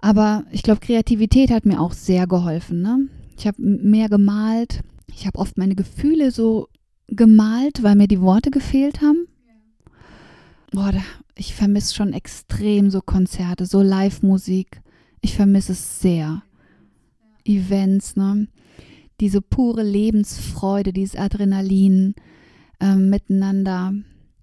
Aber 0.01 0.43
ich 0.51 0.63
glaube, 0.63 0.81
Kreativität 0.81 1.51
hat 1.51 1.65
mir 1.65 1.79
auch 1.79 1.93
sehr 1.93 2.27
geholfen. 2.27 2.81
Ne? 2.81 3.07
Ich 3.37 3.47
habe 3.47 3.61
mehr 3.61 4.09
gemalt. 4.09 4.81
Ich 5.13 5.27
habe 5.27 5.37
oft 5.37 5.57
meine 5.57 5.75
Gefühle 5.75 6.31
so 6.31 6.67
gemalt, 7.07 7.83
weil 7.83 7.95
mir 7.95 8.07
die 8.07 8.21
Worte 8.21 8.51
gefehlt 8.51 9.01
haben. 9.01 9.27
Boah, 10.71 10.93
ich 11.35 11.53
vermisse 11.53 11.95
schon 11.95 12.13
extrem 12.13 12.89
so 12.89 13.01
Konzerte, 13.01 13.65
so 13.65 13.81
Live-Musik. 13.81 14.81
Ich 15.21 15.35
vermisse 15.35 15.73
es 15.73 15.99
sehr. 15.99 16.43
Events, 17.43 18.15
ne? 18.15 18.47
Diese 19.19 19.41
pure 19.41 19.83
Lebensfreude, 19.83 20.93
dieses 20.93 21.15
Adrenalin 21.15 22.15
äh, 22.79 22.95
miteinander. 22.95 23.93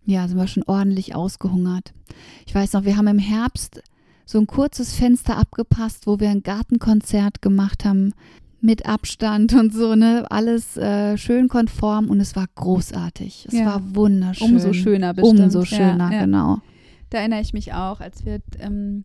Ja, 0.05 0.29
sind 0.29 0.39
wir 0.39 0.47
schon 0.47 0.63
ordentlich 0.65 1.15
ausgehungert. 1.15 1.93
Ich 2.47 2.55
weiß 2.55 2.75
noch, 2.75 2.85
wir 2.85 2.97
haben 2.97 3.09
im 3.09 3.19
Herbst 3.19 3.83
so 4.25 4.39
ein 4.39 4.47
kurzes 4.47 4.95
Fenster 4.95 5.37
abgepasst, 5.37 6.07
wo 6.07 6.21
wir 6.21 6.29
ein 6.29 6.43
Gartenkonzert 6.43 7.41
gemacht 7.43 7.85
haben 7.85 8.13
mit 8.61 8.87
Abstand 8.87 9.55
und 9.55 9.73
so, 9.73 9.95
ne? 9.95 10.27
Alles 10.31 10.77
äh, 10.77 11.17
schön 11.17 11.49
konform 11.49 12.09
und 12.11 12.21
es 12.21 12.35
war 12.35 12.47
großartig. 12.55 13.47
Es 13.49 13.55
ja. 13.55 13.67
war 13.67 13.95
wunderschön. 13.95 14.53
Umso 14.53 14.73
schöner 14.73 15.15
bestimmt. 15.15 15.41
Umso 15.41 15.65
schöner, 15.65 16.13
ja, 16.13 16.25
genau. 16.25 16.59
Da 17.11 17.19
erinnere 17.19 17.41
ich 17.41 17.53
mich 17.53 17.73
auch, 17.73 18.01
als 18.01 18.25
wir 18.27 18.41
ähm, 18.59 19.05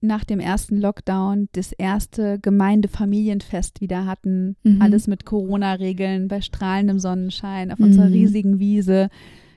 nach 0.00 0.24
dem 0.24 0.40
ersten 0.40 0.80
Lockdown 0.80 1.48
das 1.52 1.72
erste 1.72 2.38
Gemeindefamilienfest 2.38 3.80
wieder 3.80 4.06
hatten. 4.06 4.56
Mhm. 4.62 4.80
Alles 4.80 5.06
mit 5.06 5.24
Corona-Regeln, 5.24 6.28
bei 6.28 6.40
strahlendem 6.40 6.98
Sonnenschein, 6.98 7.72
auf 7.72 7.78
mhm. 7.78 7.86
unserer 7.86 8.10
riesigen 8.10 8.58
Wiese. 8.58 9.08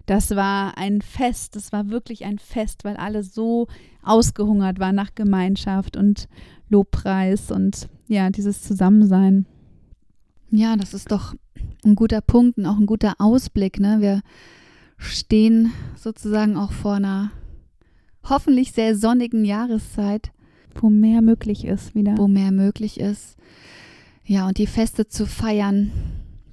Das 0.05 0.35
war 0.35 0.77
ein 0.77 1.01
Fest, 1.01 1.55
das 1.55 1.73
war 1.73 1.89
wirklich 1.89 2.25
ein 2.25 2.39
Fest, 2.39 2.85
weil 2.85 2.95
alle 2.95 3.23
so 3.23 3.67
ausgehungert 4.03 4.79
waren 4.79 4.95
nach 4.95 5.15
Gemeinschaft 5.15 5.97
und 5.97 6.29
Lobpreis 6.69 7.51
und 7.51 7.87
ja, 8.07 8.29
dieses 8.29 8.61
Zusammensein. 8.61 9.45
Ja, 10.49 10.75
das 10.75 10.93
ist 10.93 11.11
doch 11.11 11.33
ein 11.83 11.95
guter 11.95 12.21
Punkt 12.21 12.57
und 12.57 12.65
auch 12.65 12.77
ein 12.77 12.85
guter 12.85 13.15
Ausblick. 13.19 13.79
Ne? 13.79 13.97
Wir 13.99 14.21
stehen 14.97 15.71
sozusagen 15.95 16.57
auch 16.57 16.71
vor 16.71 16.93
einer 16.93 17.31
hoffentlich 18.23 18.71
sehr 18.71 18.95
sonnigen 18.95 19.45
Jahreszeit. 19.45 20.31
Wo 20.79 20.89
mehr 20.89 21.21
möglich 21.21 21.65
ist 21.65 21.95
wieder. 21.95 22.17
Wo 22.17 22.27
mehr 22.27 22.51
möglich 22.51 22.99
ist. 22.99 23.35
Ja, 24.23 24.47
und 24.47 24.57
die 24.57 24.67
Feste 24.67 25.07
zu 25.07 25.25
feiern, 25.25 25.91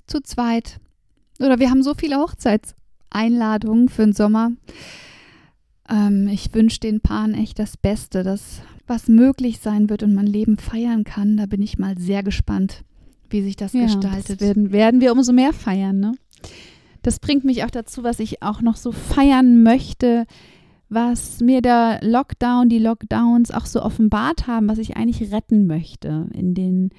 zu 0.06 0.20
zweit. 0.22 0.80
Oder 1.40 1.58
wir 1.58 1.70
haben 1.70 1.82
so 1.82 1.94
viele 1.94 2.16
Hochzeitseinladungen 2.16 3.88
für 3.88 4.04
den 4.04 4.12
Sommer. 4.12 4.52
Ähm, 5.90 6.28
ich 6.28 6.54
wünsche 6.54 6.80
den 6.80 7.00
Paaren 7.00 7.34
echt 7.34 7.58
das 7.58 7.76
Beste, 7.76 8.22
dass 8.22 8.62
was 8.86 9.08
möglich 9.08 9.60
sein 9.60 9.88
wird 9.88 10.02
und 10.02 10.14
man 10.14 10.26
Leben 10.26 10.58
feiern 10.58 11.04
kann. 11.04 11.36
Da 11.36 11.46
bin 11.46 11.62
ich 11.62 11.78
mal 11.78 11.96
sehr 11.98 12.22
gespannt, 12.22 12.84
wie 13.30 13.42
sich 13.42 13.56
das 13.56 13.72
ja, 13.72 13.82
gestaltet. 13.82 14.40
Das 14.40 14.46
werden, 14.46 14.72
werden 14.72 15.00
wir 15.00 15.12
umso 15.12 15.32
mehr 15.32 15.52
feiern, 15.52 16.00
ne? 16.00 16.12
Das 17.02 17.20
bringt 17.20 17.44
mich 17.44 17.64
auch 17.64 17.70
dazu, 17.70 18.02
was 18.02 18.18
ich 18.18 18.42
auch 18.42 18.62
noch 18.62 18.76
so 18.76 18.90
feiern 18.90 19.62
möchte, 19.62 20.24
was 20.88 21.40
mir 21.40 21.60
der 21.60 22.00
Lockdown, 22.02 22.68
die 22.68 22.78
Lockdowns 22.78 23.50
auch 23.50 23.66
so 23.66 23.82
offenbart 23.82 24.46
haben, 24.46 24.68
was 24.68 24.78
ich 24.78 24.96
eigentlich 24.96 25.30
retten 25.32 25.66
möchte 25.66 26.28
in 26.32 26.54
den 26.54 26.90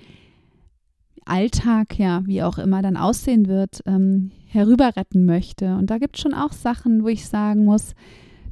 Alltag, 1.26 1.98
ja, 1.98 2.22
wie 2.26 2.44
auch 2.44 2.60
immer 2.60 2.84
dann 2.84 2.98
aussehen 2.98 3.48
wird, 3.48 3.82
ähm, 3.88 4.32
herüber 4.46 4.96
retten 4.96 5.26
möchte. 5.26 5.76
Und 5.76 5.90
da 5.90 5.98
gibt 5.98 6.18
es 6.18 6.22
schon 6.22 6.36
auch 6.36 6.54
Sachen, 6.54 7.04
wo 7.04 7.08
ich 7.08 7.28
sagen 7.28 7.66
muss, 7.66 7.96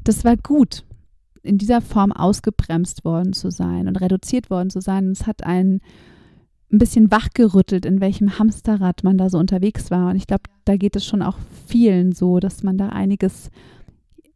das 0.04 0.26
war 0.26 0.36
gut, 0.38 0.84
in 1.44 1.58
dieser 1.58 1.82
Form 1.82 2.12
ausgebremst 2.12 3.06
worden 3.06 3.34
zu 3.34 3.52
sein 3.52 3.88
und 3.88 3.98
reduziert 3.98 4.50
worden 4.50 4.70
zu 4.70 4.82
sein. 4.82 5.12
Es 5.12 5.28
hat 5.28 5.44
einen 5.44 5.82
ein 6.72 6.80
bisschen 6.80 7.12
wachgerüttelt, 7.12 7.86
in 7.86 8.02
welchem 8.02 8.40
Hamsterrad 8.40 9.04
man 9.04 9.18
da 9.18 9.30
so 9.30 9.38
unterwegs 9.38 9.92
war. 9.92 10.10
Und 10.10 10.16
ich 10.16 10.26
glaube, 10.26 10.44
da 10.66 10.76
geht 10.76 10.96
es 10.96 11.06
schon 11.06 11.22
auch 11.22 11.38
vielen 11.68 12.14
so, 12.14 12.40
dass 12.40 12.64
man 12.64 12.78
da 12.78 12.90
einiges 12.90 13.52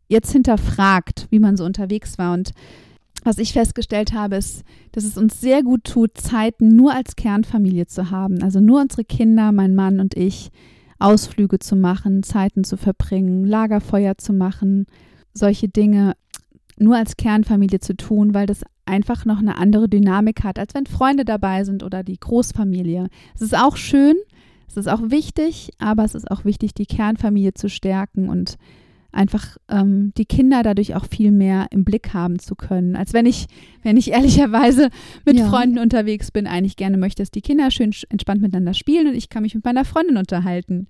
jetzt 0.07 0.31
hinterfragt, 0.31 1.27
wie 1.31 1.39
man 1.39 1.57
so 1.57 1.65
unterwegs 1.65 2.19
war. 2.19 2.33
Und 2.33 2.51
was 3.23 3.39
ich 3.39 3.53
festgestellt 3.53 4.13
habe, 4.13 4.35
ist, 4.35 4.63
dass 4.91 5.03
es 5.03 5.17
uns 5.17 5.41
sehr 5.41 5.63
gut 5.63 5.83
tut, 5.83 6.17
Zeiten 6.17 6.75
nur 6.75 6.93
als 6.93 7.15
Kernfamilie 7.15 7.87
zu 7.87 8.11
haben. 8.11 8.43
Also 8.43 8.59
nur 8.59 8.81
unsere 8.81 9.03
Kinder, 9.03 9.51
mein 9.51 9.73
Mann 9.73 9.99
und 9.99 10.15
ich, 10.15 10.51
Ausflüge 10.99 11.59
zu 11.59 11.75
machen, 11.75 12.23
Zeiten 12.23 12.63
zu 12.63 12.77
verbringen, 12.77 13.45
Lagerfeuer 13.45 14.17
zu 14.17 14.33
machen, 14.33 14.85
solche 15.33 15.69
Dinge 15.69 16.13
nur 16.79 16.95
als 16.95 17.17
Kernfamilie 17.17 17.79
zu 17.79 17.95
tun, 17.95 18.33
weil 18.33 18.45
das 18.45 18.61
einfach 18.85 19.25
noch 19.25 19.39
eine 19.39 19.57
andere 19.57 19.89
Dynamik 19.89 20.43
hat, 20.43 20.59
als 20.59 20.73
wenn 20.73 20.85
Freunde 20.85 21.25
dabei 21.25 21.63
sind 21.63 21.83
oder 21.83 22.03
die 22.03 22.19
Großfamilie. 22.19 23.07
Es 23.35 23.41
ist 23.41 23.57
auch 23.57 23.77
schön, 23.77 24.15
es 24.67 24.77
ist 24.77 24.87
auch 24.87 25.01
wichtig, 25.09 25.71
aber 25.79 26.03
es 26.03 26.15
ist 26.15 26.29
auch 26.29 26.45
wichtig, 26.45 26.73
die 26.73 26.85
Kernfamilie 26.85 27.53
zu 27.53 27.69
stärken 27.69 28.29
und 28.29 28.57
einfach 29.11 29.57
ähm, 29.69 30.13
die 30.17 30.25
Kinder 30.25 30.63
dadurch 30.63 30.95
auch 30.95 31.05
viel 31.05 31.31
mehr 31.31 31.67
im 31.71 31.83
Blick 31.83 32.13
haben 32.13 32.39
zu 32.39 32.55
können. 32.55 32.95
Als 32.95 33.13
wenn 33.13 33.25
ich, 33.25 33.47
wenn 33.81 33.97
ich 33.97 34.11
ehrlicherweise 34.11 34.89
mit 35.25 35.39
ja. 35.39 35.49
Freunden 35.49 35.79
unterwegs 35.79 36.31
bin, 36.31 36.47
eigentlich 36.47 36.75
gerne 36.75 36.97
möchte, 36.97 37.23
dass 37.23 37.31
die 37.31 37.41
Kinder 37.41 37.71
schön 37.71 37.93
entspannt 38.09 38.41
miteinander 38.41 38.73
spielen 38.73 39.07
und 39.07 39.15
ich 39.15 39.29
kann 39.29 39.43
mich 39.43 39.55
mit 39.55 39.65
meiner 39.65 39.85
Freundin 39.85 40.17
unterhalten. 40.17 40.87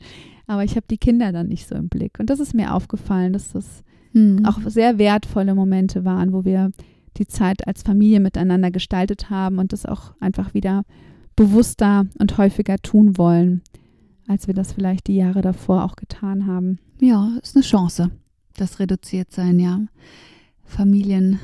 Aber 0.47 0.63
ich 0.63 0.71
habe 0.71 0.85
die 0.89 0.97
Kinder 0.97 1.31
dann 1.31 1.47
nicht 1.47 1.67
so 1.67 1.75
im 1.75 1.89
Blick. 1.89 2.19
Und 2.19 2.29
das 2.29 2.39
ist 2.39 2.53
mir 2.53 2.73
aufgefallen, 2.73 3.33
dass 3.33 3.51
das 3.51 3.83
mhm. 4.17 4.45
auch 4.45 4.59
sehr 4.65 4.97
wertvolle 4.97 5.55
Momente 5.55 6.05
waren, 6.05 6.33
wo 6.33 6.45
wir 6.45 6.71
die 7.17 7.27
Zeit 7.27 7.67
als 7.67 7.83
Familie 7.83 8.19
miteinander 8.19 8.71
gestaltet 8.71 9.29
haben 9.29 9.57
und 9.57 9.73
das 9.73 9.85
auch 9.85 10.13
einfach 10.19 10.53
wieder 10.53 10.83
bewusster 11.35 12.05
und 12.19 12.37
häufiger 12.37 12.77
tun 12.77 13.17
wollen, 13.17 13.61
als 14.27 14.47
wir 14.47 14.53
das 14.53 14.73
vielleicht 14.73 15.07
die 15.07 15.15
Jahre 15.15 15.41
davor 15.41 15.83
auch 15.83 15.95
getan 15.95 16.47
haben. 16.47 16.79
Ja, 16.99 17.37
ist 17.41 17.55
eine 17.55 17.63
Chance, 17.63 18.11
das 18.55 18.79
reduziert 18.79 19.31
sein, 19.31 19.59
ja. 19.59 19.81
Familien, 20.63 21.39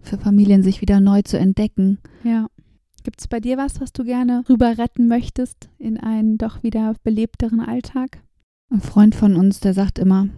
für 0.00 0.18
Familien 0.18 0.62
sich 0.62 0.80
wieder 0.80 1.00
neu 1.00 1.22
zu 1.22 1.38
entdecken. 1.38 1.98
Ja. 2.24 2.48
Gibt 3.04 3.20
es 3.20 3.28
bei 3.28 3.40
dir 3.40 3.56
was, 3.56 3.80
was 3.80 3.92
du 3.92 4.04
gerne 4.04 4.42
rüber 4.48 4.76
retten 4.76 5.08
möchtest 5.08 5.70
in 5.78 5.98
einen 5.98 6.36
doch 6.36 6.62
wieder 6.62 6.94
belebteren 7.04 7.60
Alltag? 7.60 8.22
Ein 8.70 8.80
Freund 8.80 9.14
von 9.14 9.36
uns, 9.36 9.60
der 9.60 9.72
sagt 9.72 9.98
immer, 9.98 10.28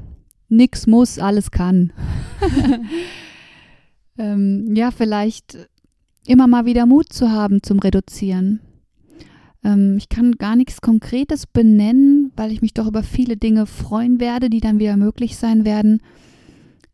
nix 0.50 0.86
muss, 0.86 1.18
alles 1.18 1.50
kann. 1.50 1.92
ähm, 4.18 4.74
ja, 4.74 4.90
vielleicht 4.90 5.68
immer 6.26 6.46
mal 6.46 6.66
wieder 6.66 6.86
Mut 6.86 7.12
zu 7.12 7.30
haben 7.30 7.62
zum 7.62 7.78
Reduzieren. 7.78 8.60
Ähm, 9.64 9.96
ich 9.96 10.08
kann 10.08 10.32
gar 10.32 10.56
nichts 10.56 10.80
Konkretes 10.80 11.46
benennen, 11.46 12.32
weil 12.36 12.52
ich 12.52 12.62
mich 12.62 12.74
doch 12.74 12.86
über 12.86 13.02
viele 13.02 13.36
Dinge 13.36 13.66
freuen 13.66 14.20
werde, 14.20 14.50
die 14.50 14.60
dann 14.60 14.78
wieder 14.78 14.96
möglich 14.96 15.36
sein 15.36 15.64
werden. 15.64 16.02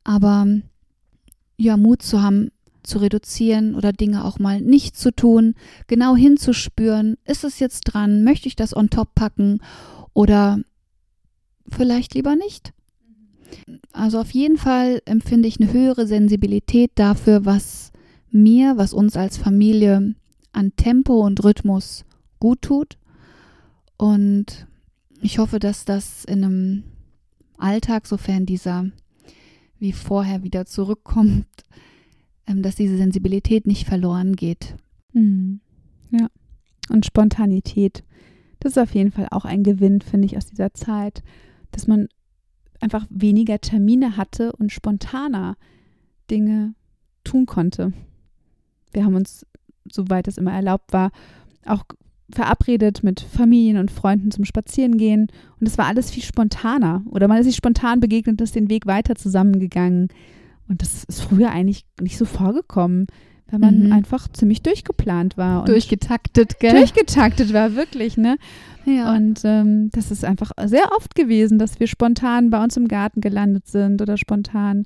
Aber 0.05 0.47
ja, 1.57 1.77
Mut 1.77 2.03
zu 2.03 2.23
haben, 2.23 2.51
zu 2.83 2.99
reduzieren 2.99 3.75
oder 3.75 3.93
Dinge 3.93 4.25
auch 4.25 4.39
mal 4.39 4.61
nicht 4.61 4.97
zu 4.97 5.11
tun, 5.11 5.55
genau 5.89 6.15
hinzuspüren, 6.15 7.17
ist 7.25 7.45
es 7.45 7.59
jetzt 7.59 7.81
dran, 7.81 8.23
möchte 8.23 8.47
ich 8.47 8.55
das 8.55 8.77
on 8.77 8.91
top 8.91 9.15
packen 9.15 9.59
oder 10.15 10.61
vielleicht 11.69 12.15
lieber 12.15 12.37
nicht. 12.37 12.73
Also 13.93 14.21
auf 14.21 14.31
jeden 14.31 14.57
Fall 14.57 15.03
empfinde 15.05 15.49
ich 15.49 15.61
eine 15.61 15.73
höhere 15.73 16.07
Sensibilität 16.07 16.93
dafür, 16.95 17.45
was 17.45 17.93
mir, 18.31 18.77
was 18.77 18.93
uns 18.93 19.17
als 19.17 19.37
Familie 19.37 20.15
an 20.53 20.73
Tempo 20.77 21.25
und 21.25 21.43
Rhythmus 21.45 22.05
gut 22.39 22.63
tut. 22.63 22.99
Und 23.97 24.67
ich 25.23 25.39
hoffe, 25.39 25.59
dass 25.59 25.85
das 25.85 26.25
in 26.25 26.45
einem 26.45 26.85
Alltag, 27.57 28.07
sofern 28.07 28.47
dieser 28.47 28.91
wie 29.79 29.93
vorher 29.93 30.43
wieder 30.43 30.67
zurückkommt, 30.67 31.47
ähm, 32.47 32.63
dass 32.63 32.77
diese 32.77 32.97
Sensibilität 32.97 33.67
nicht 33.67 33.87
verloren 33.87 34.37
geht. 34.37 34.77
Mhm. 35.13 35.61
Ja. 36.11 36.29
Und 36.89 37.05
Spontanität. 37.05 38.05
Das 38.61 38.73
ist 38.73 38.79
auf 38.79 38.95
jeden 38.95 39.13
Fall 39.13 39.29
auch 39.31 39.45
ein 39.45 39.63
Gewinn, 39.63 40.01
finde 40.01 40.27
ich, 40.27 40.37
aus 40.37 40.47
dieser 40.47 40.73
Zeit, 40.73 41.23
dass 41.73 41.87
man 41.87 42.09
einfach 42.81 43.07
weniger 43.11 43.61
Termine 43.61 44.17
hatte 44.17 44.53
und 44.53 44.73
spontaner 44.73 45.57
Dinge 46.31 46.75
tun 47.25 47.47
konnte. 47.47 47.93
Wir 48.93 49.05
haben 49.05 49.15
uns, 49.15 49.47
soweit 49.91 50.29
es 50.29 50.39
immer 50.39 50.53
erlaubt 50.53 50.93
war, 50.93 51.11
auch 51.65 51.85
verabredet 52.31 53.05
mit 53.05 53.21
Familien 53.21 53.77
und 53.77 53.91
Freunden 53.91 54.31
zum 54.31 54.45
Spazierengehen. 54.45 55.29
Und 55.61 55.67
es 55.67 55.79
war 55.79 55.87
alles 55.87 56.11
viel 56.11 56.23
spontaner. 56.23 57.05
Oder 57.07 57.29
man 57.29 57.39
ist 57.39 57.47
sich 57.47 57.57
spontan 57.57 58.01
begegnet 58.01 58.41
ist 58.41 58.57
den 58.57 58.69
Weg 58.69 58.87
weiter 58.87 59.15
zusammengegangen. 59.15 60.09
Und 60.69 60.83
das 60.83 61.05
ist 61.05 61.23
früher 61.23 61.51
eigentlich 61.51 61.85
nicht 62.01 62.19
so 62.19 62.25
vorgekommen, 62.25 63.07
weil 63.51 63.59
man 63.59 63.85
mhm. 63.85 63.93
einfach 63.93 64.29
ziemlich 64.33 64.63
durchgeplant 64.63 65.37
war. 65.37 65.61
Und 65.61 65.69
durchgetaktet, 65.69 66.59
gell? 66.59 66.73
Durchgetaktet 66.73 67.53
war, 67.53 67.75
wirklich, 67.75 68.17
ne? 68.17 68.39
Ja. 68.85 69.15
Und 69.15 69.41
ähm, 69.45 69.91
das 69.93 70.11
ist 70.11 70.25
einfach 70.25 70.53
sehr 70.65 70.91
oft 70.97 71.15
gewesen, 71.15 71.59
dass 71.59 71.81
wir 71.81 71.87
spontan 71.87 72.51
bei 72.51 72.63
uns 72.63 72.77
im 72.77 72.89
Garten 72.89 73.21
gelandet 73.21 73.67
sind 73.67 74.01
oder 74.01 74.17
spontan 74.17 74.85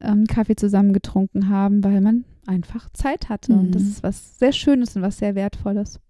ähm, 0.00 0.26
Kaffee 0.26 0.56
zusammen 0.56 0.92
getrunken 0.92 1.48
haben, 1.48 1.82
weil 1.84 2.00
man 2.00 2.24
einfach 2.46 2.88
Zeit 2.90 3.28
hatte. 3.28 3.52
Mhm. 3.52 3.58
Und 3.58 3.74
das 3.74 3.82
mhm. 3.82 3.88
ist 3.88 4.02
was 4.02 4.38
sehr 4.38 4.52
Schönes 4.52 4.96
und 4.96 5.02
was 5.02 5.18
sehr 5.18 5.34
Wertvolles. 5.34 6.00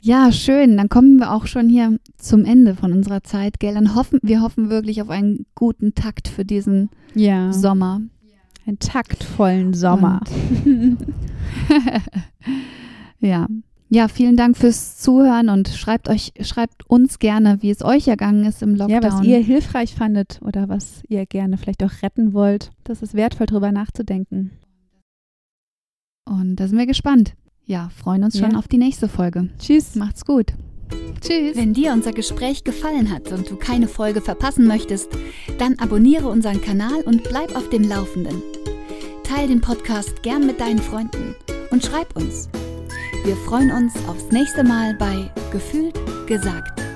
Ja, 0.00 0.30
schön. 0.30 0.76
Dann 0.76 0.88
kommen 0.88 1.16
wir 1.16 1.32
auch 1.32 1.46
schon 1.46 1.68
hier 1.68 1.98
zum 2.16 2.44
Ende 2.44 2.74
von 2.74 2.92
unserer 2.92 3.22
Zeit, 3.24 3.58
gell? 3.58 3.74
Dann 3.74 3.94
hoffen 3.94 4.20
wir 4.22 4.42
hoffen 4.42 4.70
wirklich 4.70 5.02
auf 5.02 5.10
einen 5.10 5.46
guten 5.54 5.94
Takt 5.94 6.28
für 6.28 6.44
diesen 6.44 6.90
ja. 7.14 7.52
Sommer. 7.52 8.00
Einen 8.68 8.78
taktvollen 8.78 9.72
Sommer. 9.72 10.20
ja. 13.18 13.46
Ja, 13.88 14.08
vielen 14.08 14.36
Dank 14.36 14.58
fürs 14.58 14.98
Zuhören 14.98 15.48
und 15.48 15.68
schreibt 15.68 16.10
euch, 16.10 16.34
schreibt 16.42 16.84
uns 16.90 17.18
gerne, 17.18 17.62
wie 17.62 17.70
es 17.70 17.82
euch 17.82 18.08
ergangen 18.08 18.44
ist 18.44 18.62
im 18.62 18.74
Lockdown. 18.74 19.02
Ja, 19.02 19.02
was 19.02 19.24
ihr 19.24 19.38
hilfreich 19.38 19.94
fandet 19.94 20.38
oder 20.44 20.68
was 20.68 21.02
ihr 21.08 21.24
gerne 21.24 21.56
vielleicht 21.56 21.82
auch 21.82 22.02
retten 22.02 22.34
wollt. 22.34 22.70
Das 22.84 23.00
ist 23.00 23.14
wertvoll, 23.14 23.46
darüber 23.46 23.72
nachzudenken. 23.72 24.50
Und 26.26 26.56
da 26.56 26.68
sind 26.68 26.76
wir 26.76 26.86
gespannt. 26.86 27.32
Ja, 27.64 27.88
freuen 27.88 28.22
uns 28.22 28.38
schon 28.38 28.54
auf 28.54 28.68
die 28.68 28.76
nächste 28.76 29.08
Folge. 29.08 29.48
Tschüss. 29.58 29.94
Macht's 29.94 30.26
gut. 30.26 30.52
Tschüss. 31.20 31.56
Wenn 31.56 31.74
dir 31.74 31.92
unser 31.92 32.12
Gespräch 32.12 32.64
gefallen 32.64 33.10
hat 33.10 33.32
und 33.32 33.50
du 33.50 33.56
keine 33.56 33.88
Folge 33.88 34.20
verpassen 34.20 34.66
möchtest, 34.66 35.10
dann 35.58 35.78
abonniere 35.78 36.28
unseren 36.28 36.60
Kanal 36.60 37.00
und 37.02 37.24
bleib 37.24 37.56
auf 37.56 37.68
dem 37.70 37.88
Laufenden. 37.88 38.42
Teil 39.24 39.48
den 39.48 39.60
Podcast 39.60 40.22
gern 40.22 40.46
mit 40.46 40.60
deinen 40.60 40.78
Freunden 40.78 41.34
und 41.70 41.84
schreib 41.84 42.16
uns. 42.16 42.48
Wir 43.24 43.36
freuen 43.36 43.70
uns 43.70 43.94
aufs 44.08 44.30
nächste 44.30 44.64
Mal 44.64 44.94
bei 44.94 45.30
Gefühlt 45.50 45.94
gesagt. 46.26 46.87